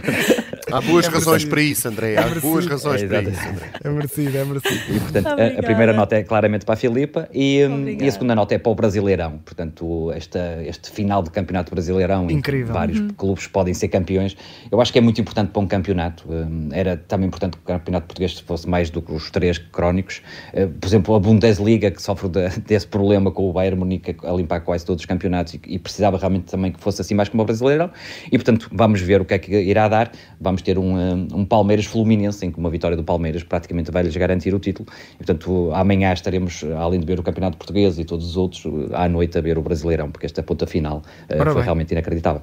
Há 0.71 0.81
boas 0.81 1.05
é 1.05 1.09
razões 1.09 1.45
para 1.45 1.61
isso, 1.61 1.87
André. 1.87 2.17
Há 2.17 2.21
é 2.21 2.39
boas 2.39 2.65
razões 2.65 3.03
é, 3.03 3.07
para 3.07 3.21
isso, 3.21 3.49
André. 3.49 3.71
É 3.83 3.89
merecido, 3.89 4.37
é 4.37 4.45
merecido. 4.45 4.95
E, 4.95 4.99
portanto, 4.99 5.27
a, 5.27 5.59
a, 5.59 5.63
primeira 5.63 5.93
nota 5.93 6.15
é 6.15 6.23
claramente 6.23 6.65
para 6.65 6.73
a 6.73 6.77
Filipa 6.77 7.29
e, 7.33 7.65
hum, 7.65 7.89
e, 7.89 8.07
a 8.07 8.11
segunda 8.11 8.35
nota 8.35 8.55
é 8.55 8.57
para 8.57 8.71
o 8.71 8.75
Brasileirão. 8.75 9.39
Portanto, 9.39 10.11
esta, 10.11 10.61
este 10.63 10.91
final 10.91 11.23
de 11.23 11.29
campeonato 11.31 11.71
Brasileirão, 11.71 12.29
Incrível. 12.29 12.65
em 12.65 12.67
que 12.67 12.73
vários 12.73 12.99
uhum. 12.99 13.09
clubes 13.09 13.47
podem 13.47 13.73
ser 13.73 13.87
campeões, 13.87 14.35
eu 14.71 14.79
acho 14.81 14.91
que 14.91 14.99
é 14.99 15.01
muito 15.01 15.19
importante 15.19 15.51
para 15.51 15.61
um 15.61 15.67
campeonato. 15.67 16.25
Hum, 16.29 16.69
era 16.71 16.97
também 16.97 17.27
importante 17.27 17.57
que 17.57 17.63
o 17.63 17.65
campeonato 17.65 18.07
português 18.07 18.39
fosse 18.39 18.67
mais 18.67 18.89
do 18.89 19.01
que 19.01 19.11
os 19.11 19.29
três 19.31 19.57
crónicos. 19.57 20.21
Eh, 20.53 20.67
por 20.67 20.87
exemplo, 20.87 21.15
a 21.15 21.19
Bundesliga, 21.19 21.91
que 21.91 22.01
sofre 22.01 22.29
de, 22.29 22.49
desse 22.65 22.87
problema 22.87 23.31
com 23.31 23.49
o 23.49 23.53
Bayern 23.53 23.79
Munique 23.79 24.15
a 24.23 24.31
limpar 24.31 24.61
quase 24.61 24.85
todos 24.85 25.01
os 25.01 25.05
campeonatos 25.05 25.53
e, 25.53 25.61
e 25.67 25.79
precisava 25.79 26.17
realmente 26.17 26.45
também 26.45 26.71
que 26.71 26.79
fosse 26.79 27.01
assim 27.01 27.13
mais 27.13 27.29
como 27.29 27.43
o 27.43 27.45
Brasileirão. 27.45 27.89
E, 28.31 28.37
portanto, 28.37 28.69
vamos 28.71 29.01
ver 29.01 29.21
o 29.21 29.25
que 29.25 29.33
é 29.33 29.39
que 29.39 29.51
irá 29.61 29.87
dar. 29.87 30.11
Vamos 30.39 30.58
ter 30.61 30.77
um 30.77 30.89
um 31.33 31.45
Palmeiras 31.45 31.85
Fluminense, 31.85 32.45
em 32.45 32.51
que 32.51 32.57
uma 32.57 32.69
vitória 32.69 32.95
do 32.95 33.03
Palmeiras 33.03 33.43
praticamente 33.43 33.91
vai-lhes 33.91 34.15
garantir 34.15 34.53
o 34.53 34.59
título. 34.59 34.87
E, 35.13 35.17
portanto, 35.17 35.71
amanhã 35.73 36.13
estaremos, 36.13 36.63
além 36.77 36.99
de 36.99 37.05
ver 37.05 37.19
o 37.19 37.23
Campeonato 37.23 37.57
Português 37.57 37.97
e 37.99 38.05
todos 38.05 38.25
os 38.25 38.37
outros, 38.37 38.63
à 38.93 39.07
noite 39.07 39.37
a 39.37 39.41
ver 39.41 39.57
o 39.57 39.61
Brasileirão, 39.61 40.11
porque 40.11 40.25
esta 40.25 40.43
ponta 40.43 40.65
final 40.67 41.01
uh, 41.29 41.51
foi 41.51 41.61
realmente 41.61 41.91
inacreditável. 41.91 42.41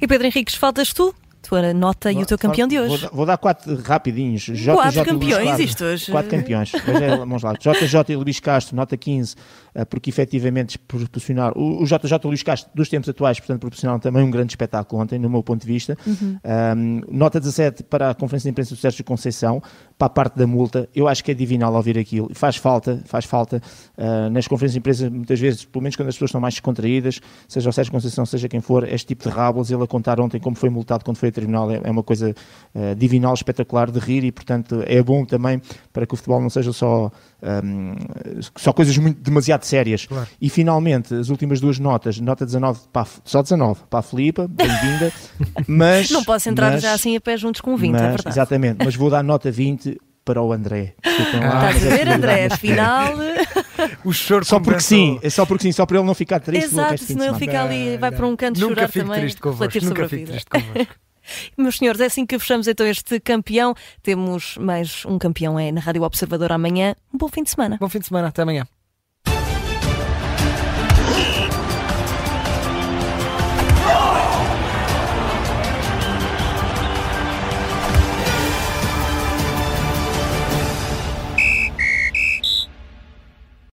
E 0.00 0.06
Pedro 0.06 0.26
Henriques, 0.26 0.54
faltas 0.54 0.92
tu? 0.92 1.14
Tua 1.46 1.72
nota 1.72 2.10
e 2.10 2.22
o 2.22 2.26
teu 2.26 2.36
campeão 2.36 2.66
de 2.66 2.78
hoje. 2.78 3.02
Vou, 3.02 3.10
vou 3.12 3.26
dar 3.26 3.36
quatro 3.36 3.76
rapidinhos. 3.82 4.42
JJ 4.42 4.74
Quatro 4.74 5.04
campeões, 5.04 5.58
isto 5.60 5.84
hoje. 5.84 6.10
Quatro 6.10 6.30
campeões. 6.30 6.72
Hoje 6.74 7.04
é, 7.04 7.16
vamos 7.16 7.42
lá. 7.42 7.52
JJ 7.52 8.02
e 8.08 8.16
Luís 8.16 8.40
Castro, 8.40 8.74
nota 8.74 8.96
15, 8.96 9.34
eh, 9.74 9.84
porque 9.84 10.10
efetivamente 10.10 10.78
proporcionaram. 10.78 11.54
O 11.56 11.76
o 11.82 11.84
JJ 11.84 12.18
e 12.24 12.26
Luís 12.26 12.42
Castro, 12.42 12.70
dos 12.74 12.88
tempos 12.88 13.08
atuais, 13.08 13.38
portanto, 13.38 13.60
proporcionaram 13.60 14.00
também 14.00 14.22
um 14.22 14.30
grande 14.30 14.52
espetáculo 14.52 15.02
ontem, 15.02 15.18
no 15.18 15.30
meu 15.30 15.42
ponto 15.42 15.60
de 15.60 15.66
vista. 15.66 15.96
Uhum. 16.06 16.38
Um, 16.44 17.00
nota 17.10 17.38
17 17.38 17.84
para 17.84 18.10
a 18.10 18.14
conferência 18.14 18.48
de 18.48 18.52
imprensa 18.52 18.74
do 18.74 18.78
Sérgio 18.78 19.04
Conceição, 19.04 19.62
para 19.98 20.06
a 20.06 20.10
parte 20.10 20.36
da 20.36 20.46
multa. 20.46 20.88
Eu 20.94 21.08
acho 21.08 21.24
que 21.24 21.30
é 21.30 21.34
divinal 21.34 21.74
ouvir 21.74 21.98
aquilo. 21.98 22.28
Faz 22.34 22.56
falta, 22.56 23.02
faz 23.06 23.24
falta. 23.24 23.62
uh, 23.96 24.30
nas 24.30 24.46
conferências 24.46 24.72
de 24.72 24.78
imprensa, 24.78 25.10
muitas 25.10 25.40
vezes, 25.40 25.64
pelo 25.64 25.82
menos 25.82 25.96
quando 25.96 26.08
as 26.08 26.14
pessoas 26.14 26.28
estão 26.28 26.40
mais 26.40 26.54
descontraídas, 26.54 27.20
seja 27.48 27.70
o 27.70 27.72
Sérgio 27.72 27.92
Conceição, 27.92 28.26
seja 28.26 28.48
quem 28.48 28.60
for, 28.60 28.86
este 28.86 29.06
tipo 29.08 29.28
de 29.28 29.34
rábulas, 29.34 29.70
ele 29.70 29.82
a 29.82 29.86
contar 29.86 30.20
ontem 30.20 30.38
como 30.38 30.54
foi 30.54 30.68
multado 30.68 31.04
quando 31.04 31.16
foi 31.16 31.30
a 31.30 31.32
tribunal, 31.32 31.70
é, 31.70 31.80
é 31.82 31.90
uma 31.90 32.02
coisa 32.02 32.34
uh, 32.74 32.94
divinal, 32.94 33.32
espetacular 33.32 33.90
de 33.90 33.98
rir 33.98 34.24
e, 34.24 34.32
portanto, 34.32 34.82
é 34.86 35.02
bom 35.02 35.24
também 35.24 35.60
para 35.92 36.06
que 36.06 36.12
o 36.12 36.16
futebol 36.16 36.40
não 36.40 36.50
seja 36.50 36.72
só, 36.72 37.10
um, 37.42 37.94
só 38.56 38.72
coisas 38.72 38.96
muito, 38.98 39.20
demasiado 39.20 39.64
sérias. 39.64 40.06
Claro. 40.06 40.26
E 40.40 40.48
finalmente, 40.48 41.14
as 41.14 41.28
últimas 41.28 41.60
duas 41.60 41.78
notas, 41.78 42.18
nota 42.18 42.44
19 42.44 42.80
para 42.92 43.02
a, 43.02 43.06
só 43.24 43.42
19 43.42 43.80
para 43.90 43.98
a 44.00 44.02
Filipa, 44.02 44.48
bem-vinda, 44.48 45.12
mas 45.66 46.10
Não 46.10 46.24
posso 46.24 46.48
entrar 46.48 46.72
mas- 46.72 46.82
já 46.82 46.92
assim 46.92 47.16
a 47.16 47.20
pé 47.20 47.36
juntos 47.36 47.60
com 47.60 47.76
20, 47.76 47.92
mas, 47.92 48.02
é 48.02 48.08
verdade. 48.08 48.28
Exatamente, 48.28 48.84
mas 48.84 48.94
vou 48.94 49.10
dar 49.10 49.22
nota 49.22 49.50
20 49.50 49.98
para 50.24 50.42
o 50.42 50.52
André. 50.52 50.94
Estás 51.04 51.34
mas 51.40 51.84
a 51.84 51.86
é 51.86 51.96
ver, 51.98 52.08
André? 52.08 52.46
Afinal, 52.50 53.12
O 54.04 54.12
choro 54.12 54.44
Só 54.44 54.58
porque 54.58 54.80
sim, 54.80 55.18
é 55.22 55.30
só 55.30 55.44
porque 55.46 55.62
sim, 55.62 55.72
só 55.72 55.84
para 55.86 55.98
ele 55.98 56.06
não 56.06 56.14
ficar 56.14 56.40
triste 56.40 56.64
exato, 56.72 56.98
senão 56.98 57.26
ele 57.26 57.38
fica 57.38 57.62
ali, 57.62 57.96
vai 57.96 58.10
para 58.10 58.26
um 58.26 58.34
canto 58.34 58.58
Nunca 58.58 58.74
chorar 58.74 58.88
fico 58.88 59.06
também, 59.06 59.20
refletir 59.26 59.82
sobre 59.82 59.88
nunca 60.02 60.04
a 60.04 60.08
fico 60.08 60.16
vida. 60.20 60.30
triste 60.32 60.48
convosco. 60.50 60.94
Meus 61.56 61.76
senhores, 61.76 62.00
é 62.00 62.06
assim 62.06 62.26
que 62.26 62.38
fechamos 62.38 62.66
então 62.68 62.86
este 62.86 63.20
campeão. 63.20 63.74
Temos 64.02 64.56
mais 64.58 65.04
um 65.04 65.18
campeão 65.18 65.58
é 65.58 65.72
na 65.72 65.80
Rádio 65.80 66.02
Observador 66.02 66.52
amanhã. 66.52 66.94
Um 67.12 67.18
bom 67.18 67.28
fim 67.28 67.42
de 67.42 67.50
semana. 67.50 67.76
Bom 67.80 67.88
fim 67.88 67.98
de 67.98 68.06
semana, 68.06 68.28
até 68.28 68.42
amanhã. 68.42 68.66